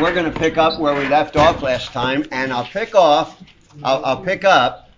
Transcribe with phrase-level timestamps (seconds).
[0.00, 3.42] we're going to pick up where we left off last time, and I'll pick off,
[3.82, 4.90] I'll, I'll pick up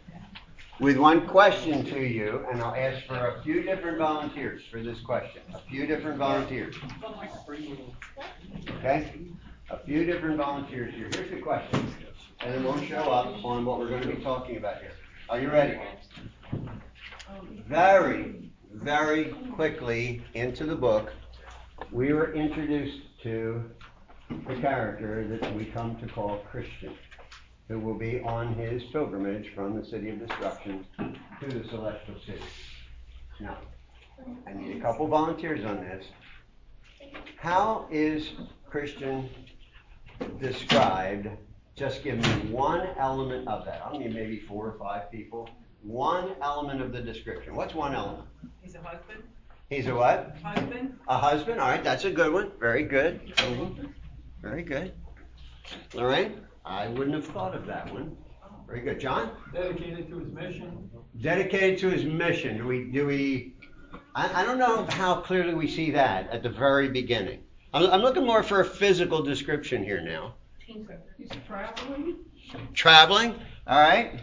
[0.80, 5.00] with one question to you, and I'll ask for a few different volunteers for this
[5.00, 5.42] question.
[5.52, 6.76] A few different volunteers.
[8.78, 9.12] Okay?
[9.70, 11.08] A few different volunteers here.
[11.12, 11.92] Here's the question,
[12.40, 14.92] and it won't show up on what we're going to be talking about here.
[15.28, 15.80] Are you ready?
[17.66, 21.12] Very, very quickly into the book,
[21.90, 23.70] we were introduced to
[24.28, 26.94] the character that we come to call Christian,
[27.68, 32.40] who will be on his pilgrimage from the city of destruction to the celestial city.
[33.40, 33.58] Now,
[34.46, 36.06] I need a couple volunteers on this.
[37.36, 38.30] How is
[38.68, 39.28] Christian
[40.40, 41.28] described?
[41.76, 43.82] Just give me one element of that.
[43.84, 45.48] I don't need maybe four or five people.
[45.82, 47.54] One element of the description.
[47.54, 48.28] What's one element?
[48.62, 49.22] He's a husband.
[49.68, 50.36] He's a what?
[50.42, 50.98] Husband.
[51.08, 51.60] A husband.
[51.60, 52.52] All right, that's a good one.
[52.60, 53.34] Very good.
[54.44, 54.92] Very good.
[55.94, 58.14] Lorraine, I wouldn't have thought of that one.
[58.66, 59.00] Very good.
[59.00, 59.30] John?
[59.54, 60.90] Dedicated to his mission.
[61.22, 62.58] Dedicated to his mission.
[62.58, 63.54] Do we, do we,
[64.14, 67.40] I, I don't know how clearly we see that at the very beginning.
[67.72, 70.34] I'm, I'm looking more for a physical description here now.
[70.58, 72.16] He's traveling.
[72.74, 73.34] Traveling,
[73.66, 74.20] all right.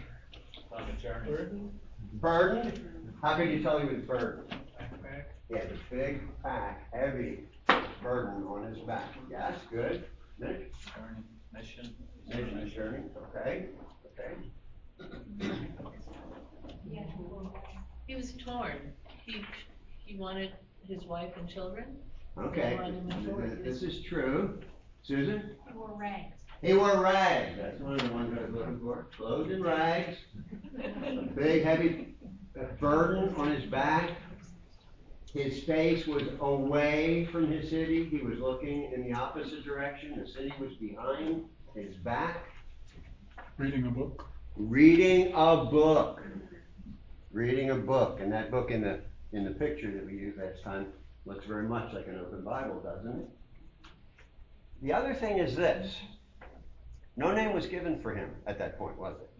[0.70, 1.68] On a journey.
[2.14, 2.80] Burdened.
[3.20, 4.50] How can you tell he was burdened?
[4.50, 5.24] Backpack.
[5.48, 9.14] He had a big pack, heavy burden on his back.
[9.30, 10.04] Yes, good.
[10.38, 10.72] Nick?
[10.94, 11.22] Journey.
[11.52, 11.94] Mission.
[12.28, 13.04] Mission journey.
[13.36, 13.66] Okay.
[14.06, 15.10] Okay.
[16.90, 17.02] Yeah.
[18.06, 18.92] He was torn.
[19.24, 19.42] He,
[20.04, 20.52] he wanted
[20.86, 21.96] his wife and children.
[22.38, 22.78] Okay.
[23.62, 24.60] This is true.
[25.02, 25.56] Susan?
[25.66, 26.36] He wore rags.
[26.62, 27.58] He wore rags.
[27.60, 29.08] That's one of the ones I was looking for.
[29.16, 30.16] Clothed in rags.
[30.82, 32.14] A big heavy
[32.80, 34.10] burden on his back.
[35.34, 38.04] His face was away from his city.
[38.04, 40.20] He was looking in the opposite direction.
[40.20, 41.44] The city was behind
[41.74, 42.44] his back.
[43.56, 44.26] Reading a book.
[44.56, 46.20] Reading a book.
[47.32, 48.20] Reading a book.
[48.20, 49.00] And that book in the
[49.32, 50.88] in the picture that we used last time
[51.24, 53.28] looks very much like an open Bible, doesn't it?
[54.82, 55.96] The other thing is this.
[57.16, 59.30] No name was given for him at that point, was it?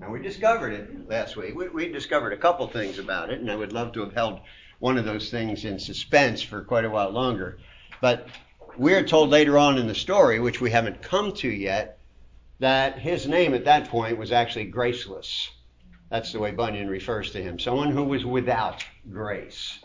[0.00, 1.56] And we discovered it last week.
[1.56, 4.40] We, we discovered a couple things about it, and I would love to have held
[4.78, 7.58] one of those things in suspense for quite a while longer.
[8.00, 8.28] But
[8.76, 11.98] we're told later on in the story, which we haven't come to yet,
[12.58, 15.50] that his name at that point was actually graceless.
[16.10, 19.78] That's the way Bunyan refers to him someone who was without grace.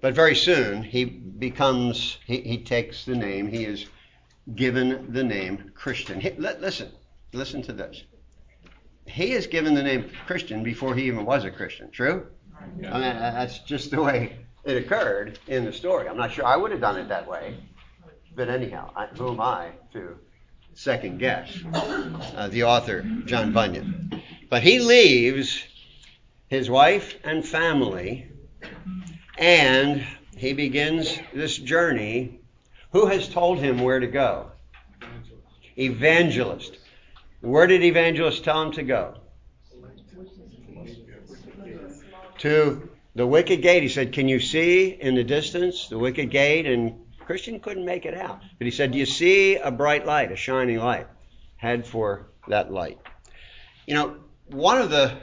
[0.00, 3.86] But very soon he becomes, he, he takes the name, he is
[4.54, 6.20] given the name Christian.
[6.20, 6.90] He, li- listen,
[7.32, 8.02] listen to this.
[9.06, 12.26] He is given the name Christian before he even was a Christian, true?
[12.62, 16.08] I mean, that's just the way it occurred in the story.
[16.08, 17.56] I'm not sure I would have done it that way.
[18.34, 20.16] But anyhow, I, who am I to
[20.74, 24.22] second guess uh, the author, John Bunyan?
[24.48, 25.62] But he leaves
[26.48, 28.30] his wife and family
[29.38, 30.04] and
[30.36, 32.40] he begins this journey.
[32.92, 34.50] Who has told him where to go?
[35.78, 36.78] Evangelist.
[37.40, 39.21] Where did evangelist tell him to go?
[42.42, 43.84] To the wicket gate.
[43.84, 46.66] He said, Can you see in the distance the wicket gate?
[46.66, 48.40] And Christian couldn't make it out.
[48.58, 51.06] But he said, Do you see a bright light, a shining light?
[51.56, 52.98] Head for that light.
[53.86, 54.16] You know,
[54.48, 55.16] one of the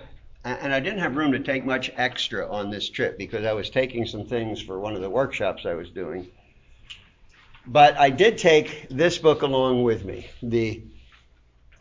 [0.46, 3.70] and I didn't have room to take much extra on this trip because I was
[3.70, 6.30] taking some things for one of the workshops I was doing.
[7.68, 10.84] But I did take this book along with me, the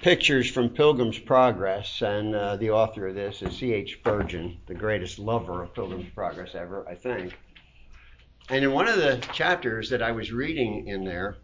[0.00, 3.94] pictures from Pilgrim's Progress, and uh, the author of this is C.H.
[3.94, 7.36] Spurgeon, the greatest lover of Pilgrim's Progress ever, I think.
[8.48, 11.37] And in one of the chapters that I was reading in there,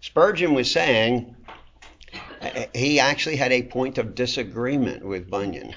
[0.00, 1.36] Spurgeon was saying
[2.40, 5.74] uh, he actually had a point of disagreement with Bunyan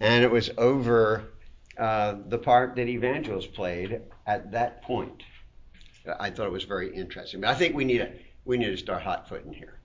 [0.00, 1.32] and it was over
[1.78, 5.22] uh, the part that Evangelist played at that point.
[6.18, 7.42] I thought it was very interesting.
[7.42, 8.10] But I think we need to
[8.44, 9.79] we need to start hot footing here.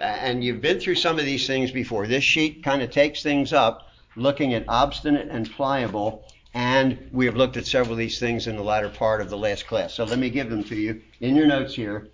[0.00, 2.06] And you've been through some of these things before.
[2.06, 6.24] This sheet kind of takes things up, looking at obstinate and pliable.
[6.54, 9.38] And we have looked at several of these things in the latter part of the
[9.38, 9.94] last class.
[9.94, 12.08] So let me give them to you in your notes here.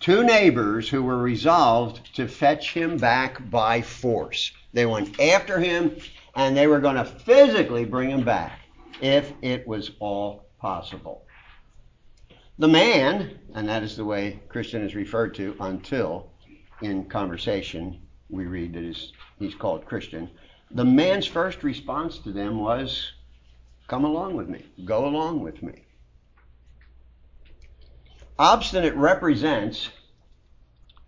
[0.00, 4.52] Two neighbors who were resolved to fetch him back by force.
[4.74, 5.96] They went after him
[6.34, 8.60] and they were going to physically bring him back
[9.00, 11.24] if it was all possible.
[12.58, 16.30] The man, and that is the way Christian is referred to until
[16.82, 18.96] in conversation we read that
[19.38, 20.30] he's called Christian.
[20.70, 23.12] The man's first response to them was,
[23.86, 25.84] Come along with me, go along with me.
[28.38, 29.90] Obstinate represents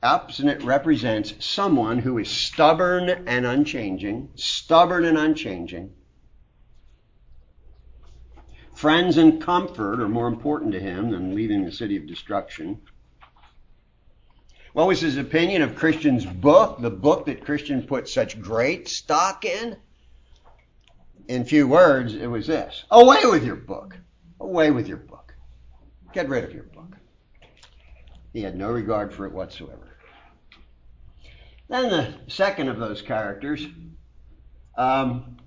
[0.02, 5.92] obstinate represents someone who is stubborn and unchanging, stubborn and unchanging.
[8.74, 12.82] Friends and comfort are more important to him than leaving the city of destruction.
[14.76, 19.46] What was his opinion of Christian's book, the book that Christian put such great stock
[19.46, 19.78] in?
[21.28, 23.96] In few words, it was this Away with your book.
[24.38, 25.34] Away with your book.
[26.12, 26.94] Get rid of your book.
[28.34, 29.96] He had no regard for it whatsoever.
[31.70, 33.66] Then the second of those characters,
[34.76, 35.38] um,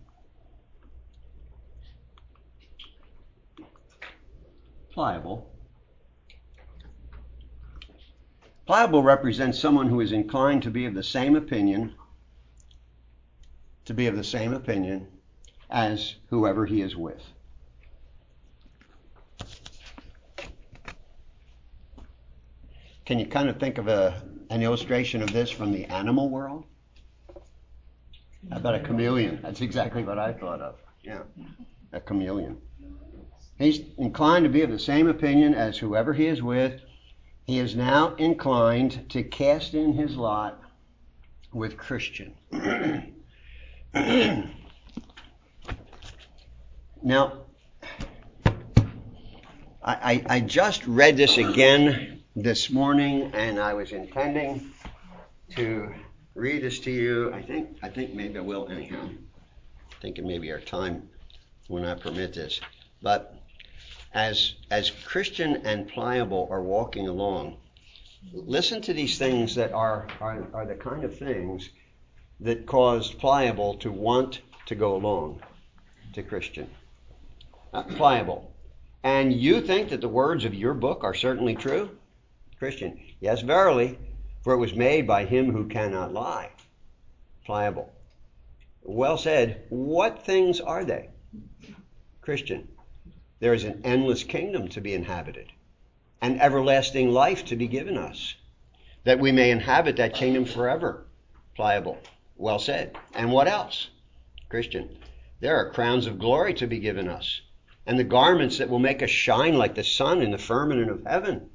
[4.92, 5.52] pliable.
[8.70, 11.96] Pliable represents someone who is inclined to be of the same opinion,
[13.86, 15.08] to be of the same opinion
[15.72, 17.20] as whoever he is with.
[23.08, 24.22] Can you kind of think of a,
[24.52, 26.64] an illustration of this from the animal world?
[28.52, 29.40] How about a chameleon?
[29.42, 30.76] That's exactly what I thought of.
[31.02, 31.24] Yeah,
[31.92, 32.62] a chameleon.
[33.58, 36.84] He's inclined to be of the same opinion as whoever he is with.
[37.50, 40.62] He is now inclined to cast in his lot
[41.52, 42.36] with Christian.
[47.02, 47.40] now,
[49.84, 54.72] I, I, just read this again this morning, and I was intending
[55.56, 55.92] to
[56.36, 57.34] read this to you.
[57.34, 59.10] I think I think maybe I will anyhow.
[59.10, 61.10] I Thinking maybe our time
[61.68, 62.62] will not permit this,
[63.02, 63.39] but
[64.14, 67.58] as as Christian and pliable are walking along,
[68.34, 71.70] listen to these things that are are, are the kind of things
[72.40, 75.42] that caused pliable to want to go along
[76.14, 76.70] to Christian.
[77.74, 78.52] Uh, pliable.
[79.04, 81.90] And you think that the words of your book are certainly true?
[82.58, 83.00] Christian.
[83.20, 83.98] Yes, verily,
[84.44, 86.52] for it was made by him who cannot lie.
[87.46, 87.92] Pliable.
[88.82, 89.66] Well said.
[89.70, 91.10] What things are they?
[92.22, 92.68] Christian.
[93.40, 95.48] There is an endless kingdom to be inhabited,
[96.22, 98.36] and everlasting life to be given us,
[99.06, 101.06] that we may inhabit that kingdom forever.
[101.56, 102.00] Pliable.
[102.36, 102.98] Well said.
[103.14, 103.90] And what else?
[104.50, 104.98] Christian.
[105.40, 107.42] There are crowns of glory to be given us,
[107.86, 111.06] and the garments that will make us shine like the sun in the firmament of
[111.06, 111.50] heaven.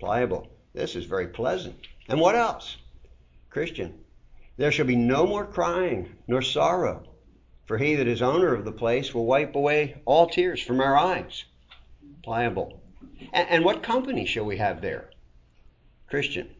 [0.00, 0.48] Pliable.
[0.72, 1.76] This is very pleasant.
[2.08, 2.78] And what else?
[3.50, 4.02] Christian.
[4.56, 7.11] There shall be no more crying nor sorrow
[7.66, 10.96] for he that is owner of the place will wipe away all tears from our
[10.96, 11.44] eyes.
[12.22, 12.80] Pliable.
[13.32, 15.10] And, and what company shall we have there?
[16.08, 16.50] Christian.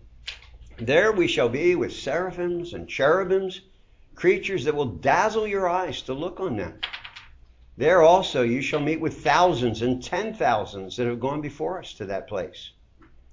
[0.79, 3.61] There we shall be with seraphims and cherubims,
[4.15, 6.81] creatures that will dazzle your eyes to look on them.
[7.77, 11.95] There also you shall meet with thousands and ten thousands that have gone before us
[11.95, 12.73] to that place.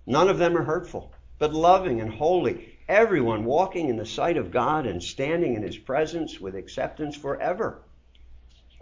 [0.05, 4.49] None of them are hurtful, but loving and holy, everyone walking in the sight of
[4.49, 7.77] God and standing in his presence with acceptance forever.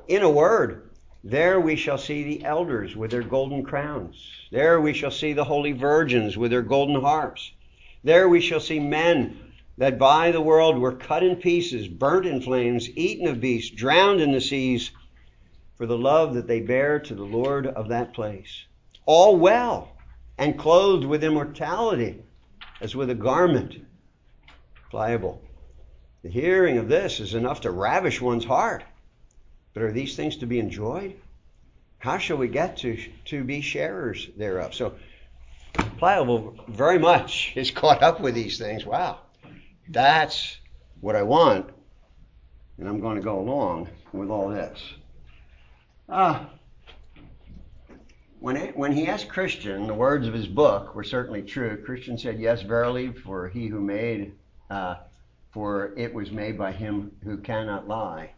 [0.07, 0.89] In a word,
[1.25, 4.15] there we shall see the elders with their golden crowns.
[4.49, 7.51] There we shall see the holy virgins with their golden harps.
[8.01, 9.41] There we shall see men
[9.77, 14.21] that by the world were cut in pieces, burnt in flames, eaten of beasts, drowned
[14.21, 14.89] in the seas,
[15.75, 18.63] for the love that they bear to the Lord of that place.
[19.05, 19.89] All well,
[20.37, 22.21] and clothed with immortality,
[22.79, 23.75] as with a garment
[24.89, 25.41] pliable.
[26.23, 28.83] The hearing of this is enough to ravish one's heart.
[29.73, 31.15] But are these things to be enjoyed?
[31.99, 34.73] How shall we get to, to be sharers thereof?
[34.73, 34.95] So,
[35.97, 38.85] pliable very much is caught up with these things.
[38.85, 39.19] Wow,
[39.89, 40.57] that's
[41.01, 41.69] what I want,
[42.77, 44.79] and I'm going to go along with all this.
[46.09, 46.49] Ah,
[48.39, 51.83] when, it, when he asked Christian, the words of his book were certainly true.
[51.83, 54.33] Christian said, Yes, verily, for he who made uh,
[54.69, 54.95] Uh,
[55.51, 58.31] for it was made by him who cannot lie.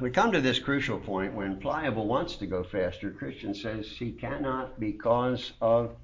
[0.00, 3.10] We come to this crucial point when Pliable wants to go faster.
[3.10, 5.96] Christian says he cannot because of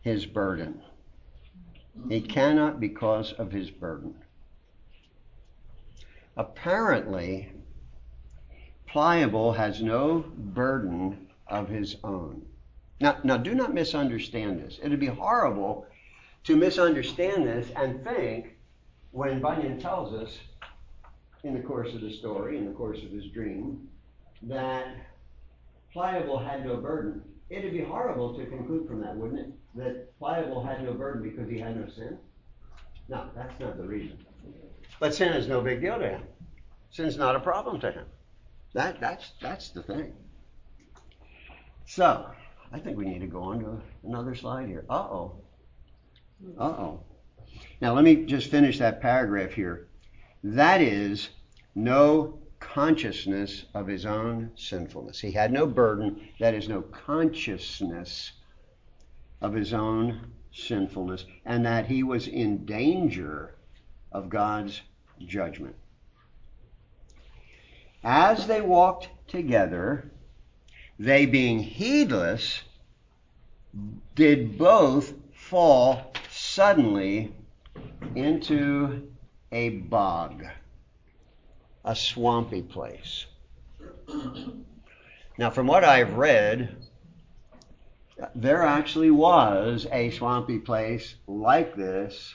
[0.00, 0.82] his burden.
[2.08, 4.14] He cannot because of his burden.
[6.36, 7.52] Apparently,
[8.86, 12.46] Pliable has no burden of his own.
[13.00, 14.78] Now, now do not misunderstand this.
[14.82, 15.86] It would be horrible
[16.44, 18.56] to misunderstand this and think
[19.12, 20.38] when Bunyan tells us
[21.44, 23.88] in the course of the story, in the course of his dream,
[24.42, 24.86] that
[25.92, 27.22] Pliable had no burden.
[27.50, 29.52] It'd be horrible to conclude from that, wouldn't it?
[29.74, 32.18] That Pliable had no burden because he had no sin?
[33.08, 34.18] No, that's not the reason.
[35.00, 36.22] But sin is no big deal to him.
[36.90, 38.06] Sin's not a problem to him.
[38.74, 40.12] That, that's, that's the thing.
[41.86, 42.26] So,
[42.72, 44.84] I think we need to go on to another slide here.
[44.90, 45.32] Uh oh.
[46.58, 47.00] Uh oh.
[47.80, 49.88] Now let me just finish that paragraph here.
[50.44, 51.30] That is
[51.74, 55.20] no consciousness of his own sinfulness.
[55.20, 56.28] He had no burden.
[56.40, 58.32] That is no consciousness
[59.40, 63.54] of his own sinfulness, and that he was in danger
[64.10, 64.82] of God's
[65.24, 65.76] judgment.
[68.02, 70.10] As they walked together,
[70.98, 72.62] they being heedless,
[74.14, 76.07] did both fall
[76.58, 77.32] suddenly
[78.16, 79.08] into
[79.52, 80.44] a bog,
[81.84, 83.26] a swampy place.
[85.38, 86.74] Now, from what I've read,
[88.34, 92.34] there actually was a swampy place like this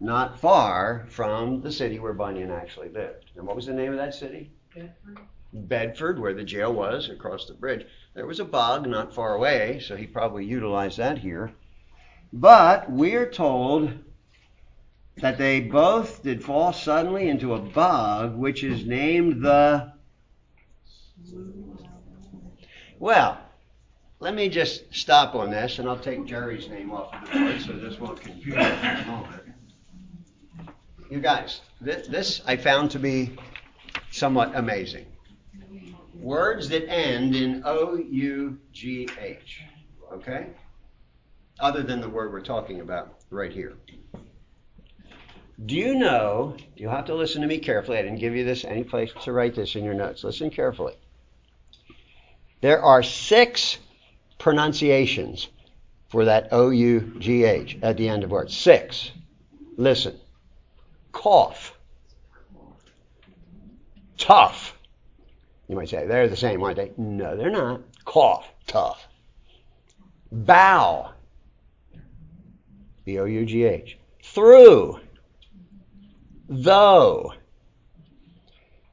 [0.00, 3.30] not far from the city where Bunyan actually lived.
[3.36, 4.50] And what was the name of that city?
[4.74, 5.18] Bedford.
[5.54, 7.86] Bedford, where the jail was across the bridge.
[8.12, 11.54] There was a bog not far away, so he probably utilized that here.
[12.32, 13.92] But we're told
[15.16, 19.92] that they both did fall suddenly into a bog, which is named the.
[22.98, 23.38] Well,
[24.20, 27.60] let me just stop on this, and I'll take Jerry's name off of the board
[27.62, 29.42] so this won't confuse us for a moment.
[31.10, 33.36] You guys, this, this I found to be
[34.12, 35.06] somewhat amazing.
[36.14, 39.62] Words that end in O U G H.
[40.12, 40.48] Okay?
[41.60, 43.74] Other than the word we're talking about right here.
[45.66, 46.56] Do you know?
[46.74, 47.98] you'll have to listen to me carefully.
[47.98, 50.24] I didn't give you this any place to write this in your notes.
[50.24, 50.94] Listen carefully.
[52.62, 53.76] There are six
[54.38, 55.48] pronunciations
[56.08, 58.56] for that O U G H at the end of words.
[58.56, 59.12] Six.
[59.76, 60.18] Listen.
[61.12, 61.76] Cough.
[64.16, 64.76] Tough.
[65.68, 66.92] You might say, they're the same, aren't they?
[66.96, 67.82] No, they're not.
[68.04, 68.46] Cough.
[68.66, 69.06] Tough.
[70.32, 71.12] Bow.
[73.04, 73.98] B O U G H.
[74.22, 75.00] Through.
[76.48, 77.34] Though.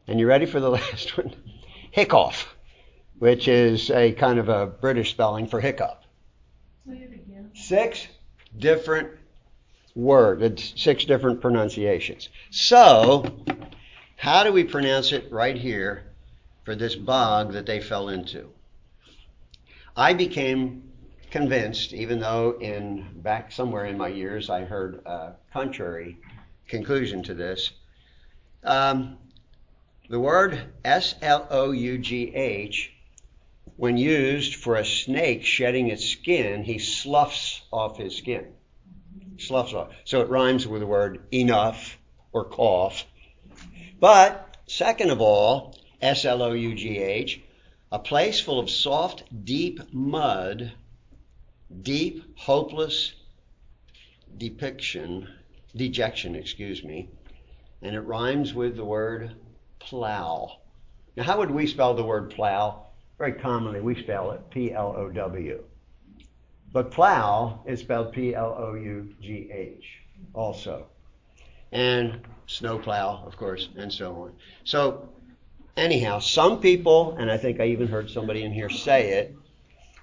[0.07, 1.33] And you ready for the last one?
[1.91, 2.45] Hiccough,
[3.19, 6.03] which is a kind of a British spelling for hiccup.
[6.87, 7.51] Say it again.
[7.53, 8.07] Six
[8.57, 9.09] different
[9.95, 12.29] words, it's six different pronunciations.
[12.51, 13.25] So,
[14.15, 16.05] how do we pronounce it right here
[16.63, 18.49] for this bog that they fell into?
[19.95, 20.86] I became
[21.31, 26.17] convinced, even though in back somewhere in my years I heard a contrary
[26.67, 27.71] conclusion to this.
[28.63, 29.17] Um,
[30.09, 32.93] the word S L O U G H,
[33.75, 38.53] when used for a snake shedding its skin, he sloughs off his skin.
[39.37, 39.89] Sloughs off.
[40.05, 41.97] So it rhymes with the word enough
[42.31, 43.05] or cough.
[43.99, 47.41] But, second of all, S L O U G H,
[47.91, 50.71] a place full of soft, deep mud,
[51.81, 53.13] deep, hopeless
[54.37, 55.27] depiction,
[55.75, 57.09] dejection, excuse me,
[57.81, 59.35] and it rhymes with the word
[59.79, 60.59] plow.
[61.15, 62.85] Now, how would we spell the word plow?
[63.17, 65.63] Very commonly, we spell it P L O W.
[66.71, 69.85] But plow is spelled P L O U G H
[70.33, 70.87] also.
[71.71, 74.33] And snowplow, of course, and so on.
[74.63, 75.09] So,
[75.75, 79.35] anyhow, some people, and I think I even heard somebody in here say it,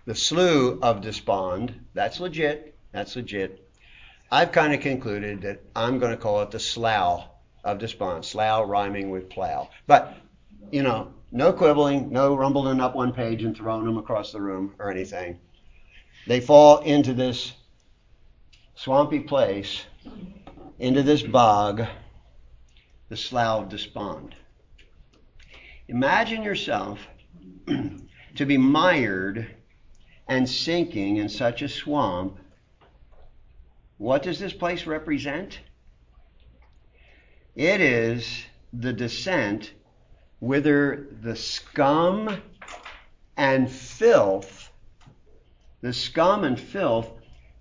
[0.06, 3.68] the slough of despond, that's legit, that's legit.
[4.30, 7.28] I've kind of concluded that I'm going to call it the slough
[7.62, 9.70] of despond, slough rhyming with plow.
[9.86, 10.14] But,
[10.70, 14.74] you know, no quibbling, no rumbling up one page and throwing them across the room
[14.78, 15.38] or anything.
[16.26, 17.52] They fall into this
[18.74, 19.84] swampy place,
[20.78, 21.84] into this bog,
[23.08, 24.34] the slough of despond.
[25.88, 26.98] Imagine yourself
[27.66, 29.54] to be mired
[30.28, 32.38] and sinking in such a swamp.
[33.98, 35.60] What does this place represent?
[37.54, 39.72] It is the descent
[40.40, 42.42] whither the scum
[43.36, 44.70] and filth,
[45.80, 47.10] the scum and filth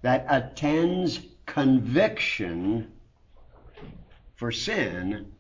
[0.01, 2.91] that attends conviction
[4.35, 5.31] for sin,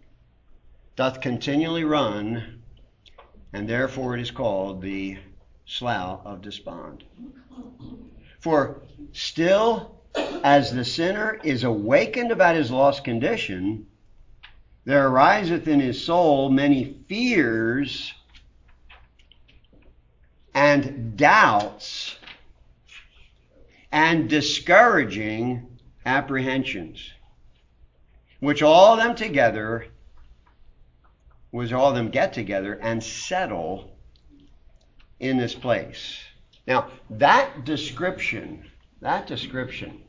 [0.95, 2.61] doth continually run,
[3.51, 5.17] and therefore it is called the
[5.65, 7.03] slough of despond.
[8.39, 8.81] For
[9.13, 10.01] still,
[10.43, 13.87] as the sinner is awakened about his lost condition,
[14.85, 18.13] there ariseth in his soul many fears
[20.53, 22.17] and doubts
[23.91, 27.11] and discouraging apprehensions,
[28.39, 29.85] which all them together,
[31.51, 33.92] which all them get together and settle
[35.19, 36.19] in this place.
[36.67, 38.65] Now, that description,
[39.01, 40.01] that description,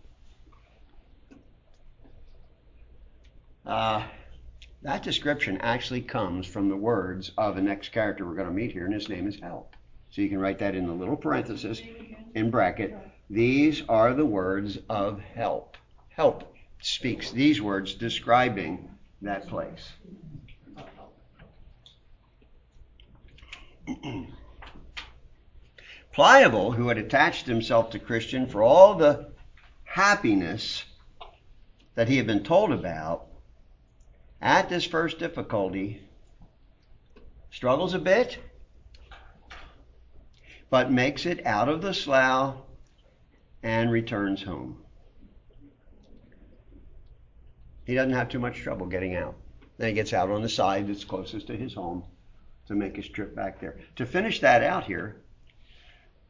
[3.66, 4.04] uh,
[4.82, 8.72] that description actually comes from the words of the next character we're going to meet
[8.72, 9.74] here, and his name is Help.
[10.10, 11.82] So you can write that in the little parenthesis
[12.34, 12.96] in bracket.
[13.30, 15.76] These are the words of help.
[16.08, 18.90] Help speaks these words describing
[19.22, 19.92] that place.
[26.14, 29.32] Pliable, who had attached himself to Christian for all the
[29.82, 30.84] happiness
[31.96, 33.26] that he had been told about,
[34.40, 36.00] at this first difficulty,
[37.50, 38.38] struggles a bit,
[40.70, 42.58] but makes it out of the slough
[43.64, 44.84] and returns home.
[47.86, 49.34] He doesn't have too much trouble getting out.
[49.78, 52.04] Then he gets out on the side that's closest to his home
[52.68, 53.80] to make his trip back there.
[53.96, 55.16] To finish that out here,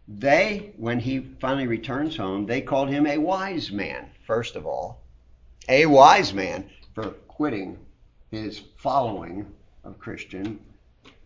[0.07, 5.01] they, when he finally returns home, they called him a wise man, first of all.
[5.69, 7.79] A wise man for quitting
[8.31, 9.47] his following
[9.83, 10.59] of Christian.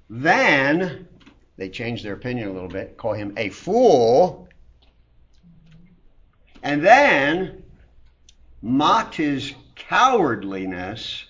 [0.09, 1.09] Then
[1.57, 4.49] they changed their opinion a little bit, call him a fool.
[6.63, 7.65] And then
[8.63, 11.25] mocked his cowardliness.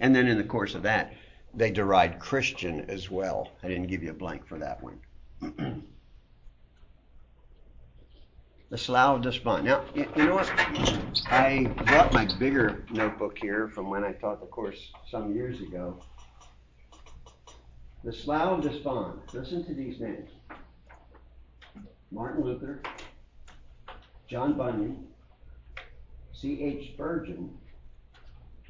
[0.00, 1.14] And then in the course of that,
[1.56, 3.50] they deride Christian as well.
[3.62, 5.00] I didn't give you a blank for that one.
[8.70, 9.64] the Slough of Despond.
[9.64, 10.50] Now, you, you, know what?
[11.30, 16.02] I brought my bigger notebook here from when I taught the course some years ago.
[18.02, 19.20] The Slough of Despond.
[19.32, 20.30] Listen to these names
[22.10, 22.82] Martin Luther,
[24.28, 25.06] John Bunyan,
[26.32, 26.92] C.H.
[26.94, 27.50] Spurgeon,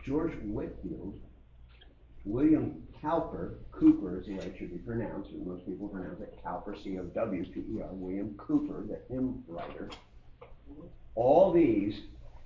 [0.05, 1.19] George Whitefield,
[2.25, 6.39] William Cowper, Cooper is the way it should be pronounced, and most people pronounce it
[6.43, 9.91] Cowper, C O W P E R, William Cooper, the hymn writer.
[11.15, 12.01] All these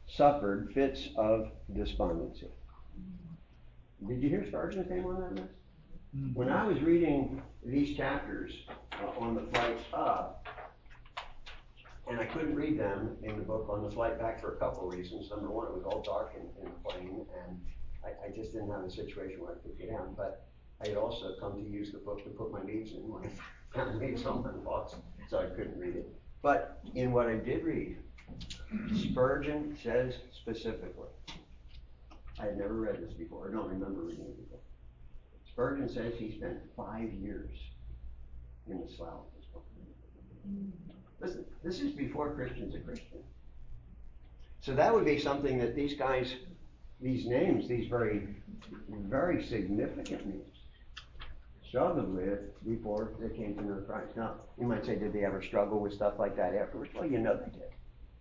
[0.06, 2.48] suffered fits of despondency.
[4.06, 5.54] Did you hear Spurgeon's name on that list?
[6.34, 8.52] When I was reading these chapters
[8.92, 10.46] uh, on the flight up,
[12.08, 14.88] and I couldn't read them in the book on the flight back for a couple
[14.88, 15.28] of reasons.
[15.30, 17.60] Number one, it was all dark in, in the plane, and
[18.04, 20.14] I, I, just didn't have a situation where I could get down.
[20.16, 20.46] But
[20.82, 23.30] I had also come to use the book to put my leaves in when I
[23.74, 24.94] found leaves on my books,
[25.28, 26.08] so I couldn't read it.
[26.42, 27.98] But in what I did read,
[28.94, 31.08] Spurgeon says specifically,
[32.38, 34.60] I had never read this before, I don't remember reading it before.
[35.46, 37.50] Spurgeon says he spent five years
[38.68, 39.24] in the Slough.
[41.20, 43.18] Listen, this is before Christian's a Christian.
[44.60, 46.34] So that would be something that these guys,
[47.00, 48.28] these names, these very,
[48.88, 50.56] very significant names,
[51.68, 54.16] struggled with before they came to know Christ.
[54.16, 56.90] Now, you might say, did they ever struggle with stuff like that afterwards?
[56.94, 57.70] Well, you know they did.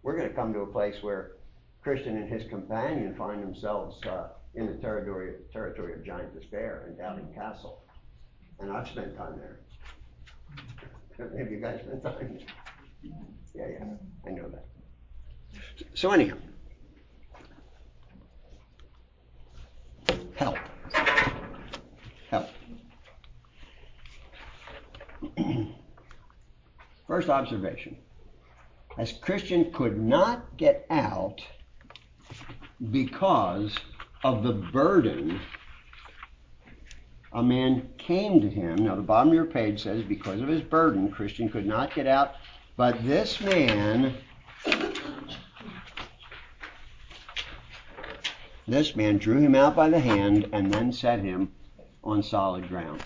[0.03, 1.31] We're going to come to a place where
[1.81, 6.97] Christian and his companion find themselves uh, in the territory, territory of giant despair in
[6.97, 7.83] Doubting Castle.
[8.59, 9.59] And I've spent time there.
[11.17, 13.11] Have you guys spent time there?
[13.55, 13.85] Yeah, yeah,
[14.25, 14.65] I know that.
[15.93, 16.37] So, anyhow,
[20.37, 20.57] help.
[22.29, 22.47] Help.
[27.07, 27.97] First observation
[28.97, 31.41] as Christian could not get out
[32.91, 33.75] because
[34.23, 35.39] of the burden
[37.33, 38.77] a man came to him.
[38.77, 42.07] Now, the bottom of your page says, because of his burden, Christian could not get
[42.07, 42.35] out
[42.77, 44.15] but this man,
[48.67, 51.51] this man drew him out by the hand and then set him
[52.03, 53.01] on solid ground.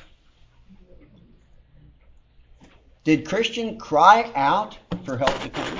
[3.03, 5.79] Did Christian cry out for help to come?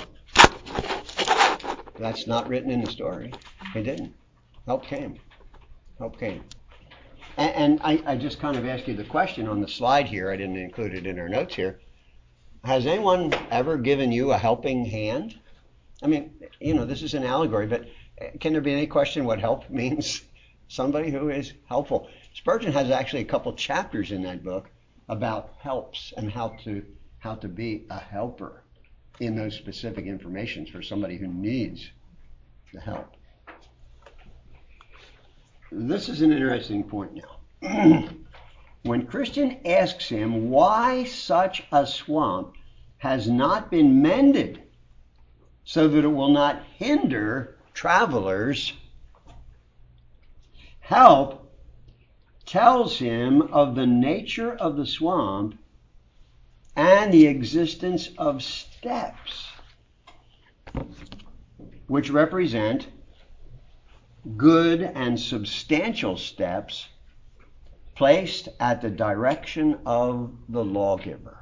[1.99, 3.31] That's not written in the story.
[3.73, 4.13] He didn't.
[4.65, 5.19] Help came.
[5.99, 6.43] Help came.
[7.37, 10.31] And, and I, I just kind of asked you the question on the slide here.
[10.31, 11.79] I didn't include it in our notes here.
[12.63, 15.39] Has anyone ever given you a helping hand?
[16.03, 17.85] I mean, you know, this is an allegory, but
[18.39, 20.21] can there be any question what help means?
[20.67, 22.07] Somebody who is helpful.
[22.33, 24.69] Spurgeon has actually a couple chapters in that book
[25.09, 26.85] about helps and how to
[27.19, 28.63] how to be a helper
[29.19, 31.91] in those specific informations for somebody who needs
[32.73, 33.15] the help.
[35.71, 37.13] This is an interesting point
[37.61, 38.09] now.
[38.83, 42.55] When Christian asks him why such a swamp
[42.97, 44.63] has not been mended
[45.63, 48.73] so that it will not hinder travelers,
[50.81, 51.51] help
[52.45, 55.57] tells him of the nature of the swamp
[56.75, 59.47] and the existence of steps,
[61.87, 62.87] which represent
[64.37, 66.87] good and substantial steps
[67.95, 71.39] placed at the direction of the lawgiver.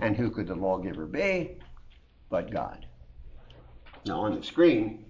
[0.00, 1.52] And who could the lawgiver be
[2.30, 2.87] but God?
[4.06, 5.04] Now, on the screen,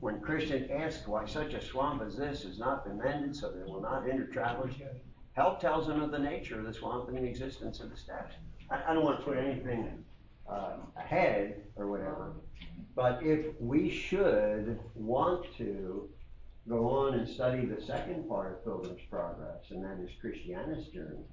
[0.00, 3.60] when Christian asks why such a swamp as this has not been mended so that
[3.60, 4.74] it will not hinder travelers,
[5.32, 8.34] help tells him of the nature of the swamp and the existence of the steps.
[8.70, 10.04] I, I don't want to put anything
[10.48, 12.32] uh, ahead or whatever,
[12.94, 16.08] but if we should want to
[16.68, 21.24] go on and study the second part of Pilgrim's Progress, and that is Christiana's journey,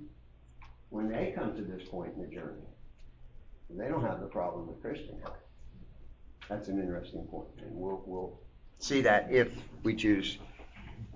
[0.89, 2.61] when they come to this point in the journey,
[3.69, 5.33] they don't have the problem that Christian had.
[6.49, 8.39] That's an interesting point, and we'll, we'll
[8.79, 9.49] see that if
[9.83, 10.37] we choose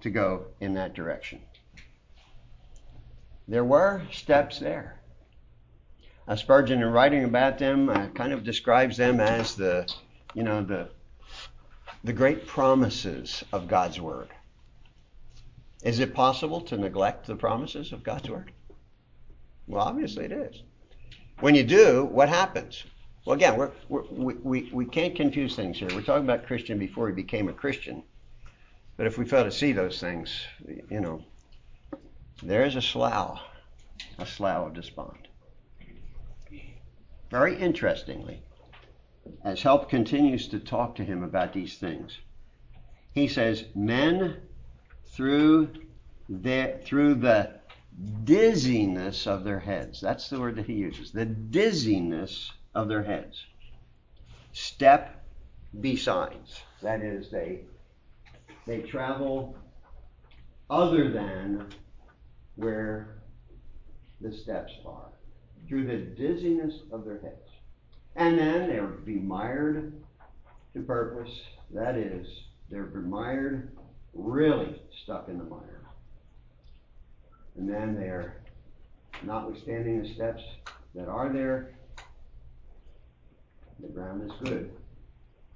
[0.01, 1.41] to go in that direction.
[3.47, 4.99] There were steps there.
[6.27, 9.91] Uh, Spurgeon, in writing about them, uh, kind of describes them as the,
[10.33, 10.89] you know, the
[12.03, 14.29] the great promises of God's word.
[15.83, 18.51] Is it possible to neglect the promises of God's word?
[19.67, 20.63] Well, obviously it is.
[21.39, 22.83] When you do, what happens?
[23.29, 25.87] Well, again, we're, we're, we we, we can't confuse things here.
[25.93, 28.01] We're talking about Christian before he became a Christian.
[28.97, 30.35] But if we fail to see those things,
[30.89, 31.23] you know,
[32.41, 33.39] there is a slough,
[34.17, 35.27] a slough of despond.
[37.29, 38.41] Very interestingly,
[39.43, 42.17] as Help continues to talk to him about these things,
[43.13, 44.37] he says, Men
[45.05, 45.69] through
[46.29, 47.59] the, through the
[48.23, 50.01] dizziness of their heads.
[50.01, 51.11] That's the word that he uses.
[51.11, 53.45] The dizziness of their heads.
[54.53, 55.23] Step
[55.79, 56.61] besides.
[56.81, 57.61] That is, they
[58.65, 59.55] they travel
[60.69, 61.65] other than
[62.55, 63.21] where
[64.21, 65.09] the steps are.
[65.67, 67.49] Through the dizziness of their heads.
[68.15, 69.93] And then they're bemired
[70.73, 71.31] to purpose.
[71.71, 72.27] That is,
[72.69, 73.69] they're bemired,
[74.13, 75.81] really stuck in the mire.
[77.57, 78.41] And then they're,
[79.23, 80.43] notwithstanding the steps
[80.95, 81.73] that are there,
[83.81, 84.71] the ground is good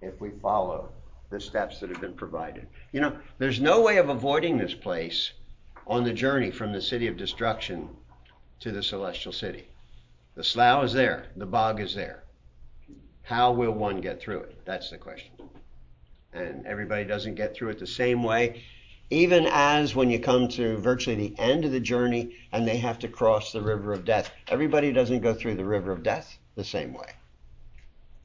[0.02, 0.90] if we follow
[1.30, 2.68] the steps that have been provided.
[2.92, 5.32] You know, there's no way of avoiding this place
[5.88, 7.90] on the journey from the city of destruction
[8.60, 9.68] to the celestial city.
[10.36, 12.24] The slough is there, the bog is there.
[13.24, 14.66] How will one get through it?
[14.66, 15.32] That's the question.
[16.34, 18.64] And everybody doesn't get through it the same way.
[19.10, 23.00] Even as when you come to virtually the end of the journey and they have
[23.00, 26.64] to cross the river of death, everybody doesn't go through the river of death the
[26.64, 27.14] same way.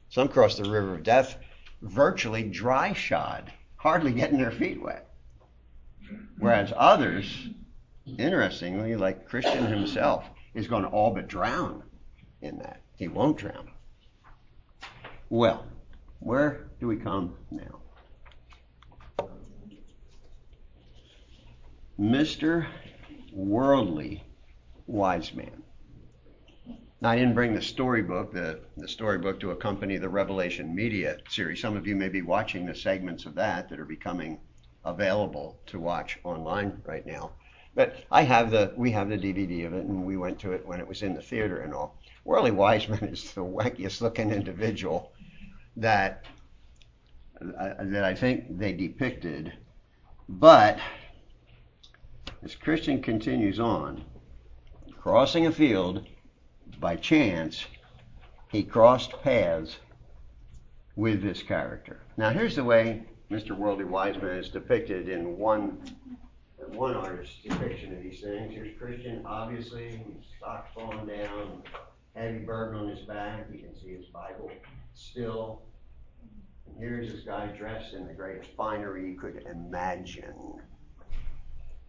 [0.09, 1.37] Some cross the river of death
[1.81, 5.07] virtually dry shod, hardly getting their feet wet.
[6.39, 7.49] Whereas others,
[8.17, 11.83] interestingly, like Christian himself, is going to all but drown
[12.41, 12.81] in that.
[12.97, 13.69] He won't drown.
[15.29, 15.65] Well,
[16.19, 17.79] where do we come now?
[21.99, 22.67] Mr.
[23.31, 24.23] Worldly
[24.87, 25.63] Wise Man.
[27.01, 31.61] Now, I didn't bring the storybook, the, the storybook to accompany the Revelation Media series.
[31.61, 34.37] Some of you may be watching the segments of that that are becoming
[34.83, 37.31] available to watch online right now.
[37.73, 40.67] But I have the, we have the DVD of it, and we went to it
[40.67, 41.97] when it was in the theater and all.
[42.25, 45.13] Worldly Wiseman is the wackiest looking individual
[45.77, 46.25] that
[47.41, 49.53] uh, that I think they depicted.
[50.27, 50.79] But
[52.43, 54.03] as Christian continues on,
[54.99, 56.05] crossing a field
[56.79, 57.65] by chance,
[58.49, 59.77] he crossed paths
[60.95, 61.99] with this character.
[62.17, 63.51] Now, here's the way Mr.
[63.51, 65.77] Worldly Wiseman is depicted in one
[66.73, 68.53] one artist's depiction of these things.
[68.53, 70.01] Here's Christian, obviously,
[70.39, 71.63] socks falling down,
[72.15, 73.47] heavy burden on his back.
[73.51, 74.51] You can see his Bible
[74.93, 75.61] still.
[76.67, 80.61] And here's this guy dressed in the greatest finery you could imagine.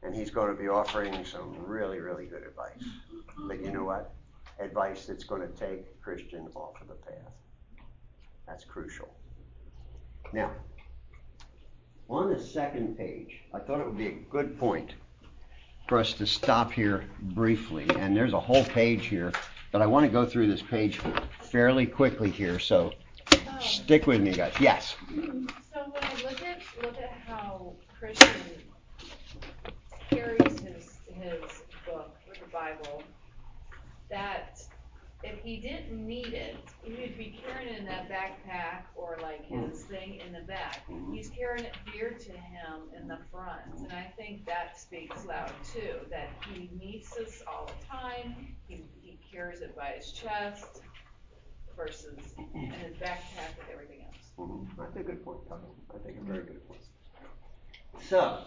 [0.02, 2.82] And he's going to be offering some really, really good advice.
[3.46, 4.14] But you know what?
[4.60, 7.32] Advice that's going to take Christian off of the path.
[8.46, 9.08] That's crucial.
[10.32, 10.50] Now,
[12.08, 14.94] on the second page, I thought it would be a good point
[15.88, 17.86] for us to stop here briefly.
[17.98, 19.32] And there's a whole page here,
[19.72, 21.00] but I want to go through this page
[21.40, 22.58] fairly quickly here.
[22.58, 22.92] So
[23.60, 24.52] stick with me, guys.
[24.60, 24.96] Yes.
[25.10, 28.28] So when I look at look at how Christian
[30.10, 33.02] carries his his book, with the Bible,
[34.10, 34.60] that
[35.22, 39.82] if he didn't need it, he'd be carrying it in that backpack or like his
[39.84, 40.80] thing in the back.
[41.12, 45.52] He's carrying it dear to him in the front, and I think that speaks loud
[45.74, 50.80] too, that he needs us all the time, he, he carries it by his chest
[51.76, 52.18] versus
[52.54, 54.30] in his backpack with everything else.
[54.38, 54.66] Mhm.
[54.78, 55.60] That's a good point, Tom.
[55.94, 56.80] I think a very good point.
[58.08, 58.44] So,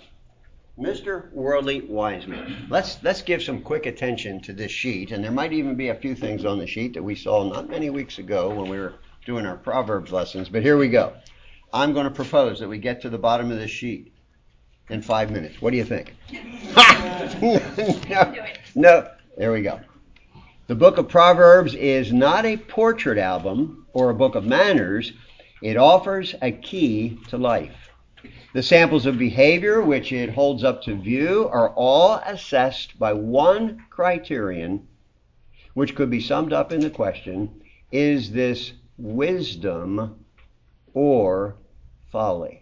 [0.80, 1.32] Mr.
[1.32, 5.76] Worldly Wiseman, let's let's give some quick attention to this sheet, and there might even
[5.76, 8.68] be a few things on the sheet that we saw not many weeks ago when
[8.68, 10.50] we were doing our Proverbs lessons.
[10.50, 11.14] But here we go.
[11.72, 14.14] I'm going to propose that we get to the bottom of this sheet
[14.90, 15.62] in five minutes.
[15.62, 16.16] What do you think?
[18.10, 19.08] no, no,
[19.38, 19.80] there we go.
[20.66, 25.14] The book of Proverbs is not a portrait album or a book of manners.
[25.62, 27.83] It offers a key to life.
[28.54, 33.84] The samples of behavior which it holds up to view are all assessed by one
[33.90, 34.88] criterion,
[35.74, 40.24] which could be summed up in the question Is this wisdom
[40.94, 41.56] or
[42.12, 42.62] folly?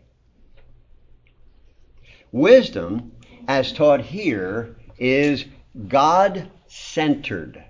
[2.31, 3.11] Wisdom,
[3.47, 5.43] as taught here, is
[5.89, 7.61] God centered.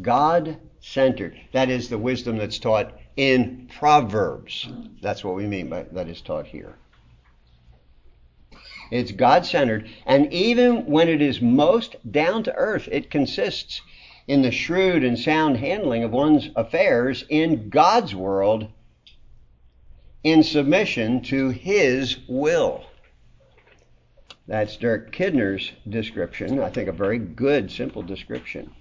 [0.00, 1.40] God centered.
[1.52, 4.68] That is the wisdom that's taught in Proverbs.
[5.02, 6.76] That's what we mean by that is taught here.
[8.90, 13.80] It's God centered, and even when it is most down to earth, it consists
[14.26, 18.68] in the shrewd and sound handling of one's affairs in God's world
[20.22, 22.84] in submission to His will.
[24.46, 26.60] That's Derek Kidner's description.
[26.60, 28.72] I think a very good, simple description.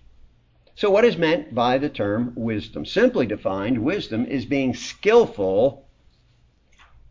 [0.76, 2.86] So, what is meant by the term wisdom?
[2.86, 5.88] Simply defined, wisdom is being skillful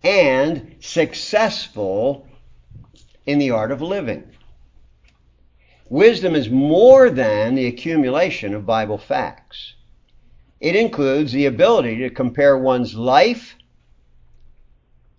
[0.02, 2.26] and successful
[3.26, 4.24] in the art of living.
[5.88, 9.74] Wisdom is more than the accumulation of Bible facts.
[10.60, 13.56] It includes the ability to compare one's life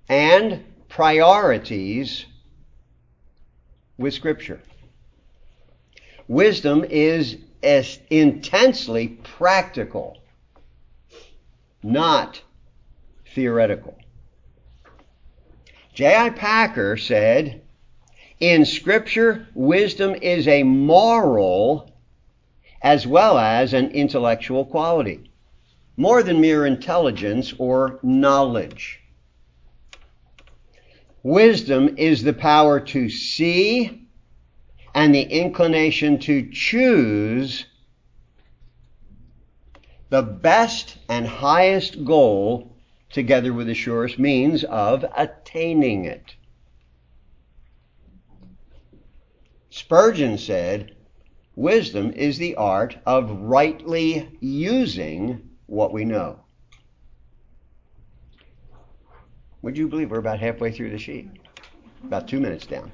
[0.10, 2.26] and priorities
[3.98, 4.62] with Scripture.
[6.28, 10.18] Wisdom is as intensely practical,
[11.82, 12.42] not
[13.34, 13.98] theoretical.
[15.94, 16.32] J.I.
[16.32, 17.63] Packer said,
[18.40, 21.92] in Scripture, wisdom is a moral
[22.82, 25.32] as well as an intellectual quality,
[25.96, 29.00] more than mere intelligence or knowledge.
[31.24, 34.08] Wisdom is the power to see
[34.94, 37.66] and the inclination to choose
[40.10, 42.76] the best and highest goal
[43.10, 46.36] together with the surest means of attaining it.
[49.76, 50.94] Spurgeon said,
[51.56, 56.42] Wisdom is the art of rightly using what we know.
[59.64, 61.28] Would you believe we're about halfway through the sheet?
[62.04, 62.92] About two minutes down.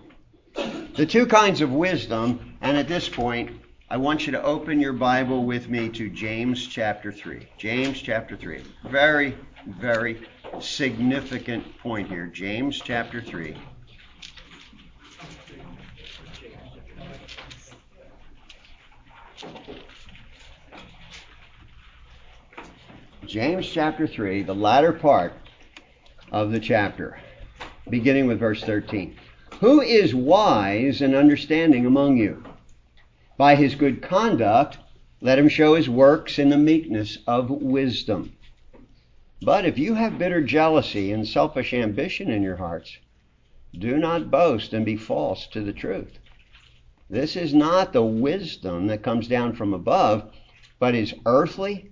[0.95, 4.93] The two kinds of wisdom, and at this point, I want you to open your
[4.93, 7.45] Bible with me to James chapter 3.
[7.57, 8.63] James chapter 3.
[8.85, 9.35] Very,
[9.67, 10.25] very
[10.61, 12.27] significant point here.
[12.27, 13.57] James chapter 3.
[23.29, 25.33] James chapter 3, the latter part
[26.31, 27.19] of the chapter,
[27.87, 29.15] beginning with verse 13.
[29.59, 32.43] Who is wise and understanding among you?
[33.37, 34.79] By his good conduct,
[35.21, 38.33] let him show his works in the meekness of wisdom.
[39.43, 42.97] But if you have bitter jealousy and selfish ambition in your hearts,
[43.77, 46.17] do not boast and be false to the truth.
[47.11, 50.31] This is not the wisdom that comes down from above,
[50.79, 51.91] but is earthly,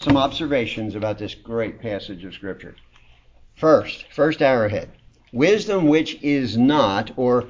[0.00, 2.76] Some observations about this great passage of Scripture.
[3.54, 4.90] First, first arrowhead.
[5.32, 7.46] Wisdom which is not, or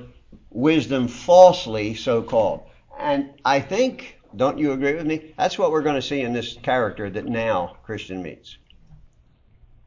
[0.51, 2.63] wisdom falsely so called.
[2.99, 5.35] And I think, don't you agree with me?
[5.37, 8.57] That's what we're going to see in this character that now Christian meets.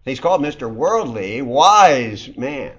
[0.05, 0.71] He's called Mr.
[0.73, 2.73] Worldly, wise man.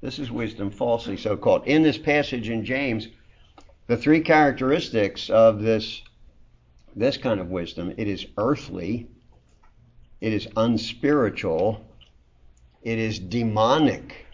[0.00, 1.66] This is wisdom falsely so called.
[1.66, 3.08] In this passage in James,
[3.86, 6.02] the three characteristics of this
[6.94, 9.08] this kind of wisdom, it is earthly,
[10.20, 11.84] it is unspiritual,
[12.82, 14.26] it is demonic.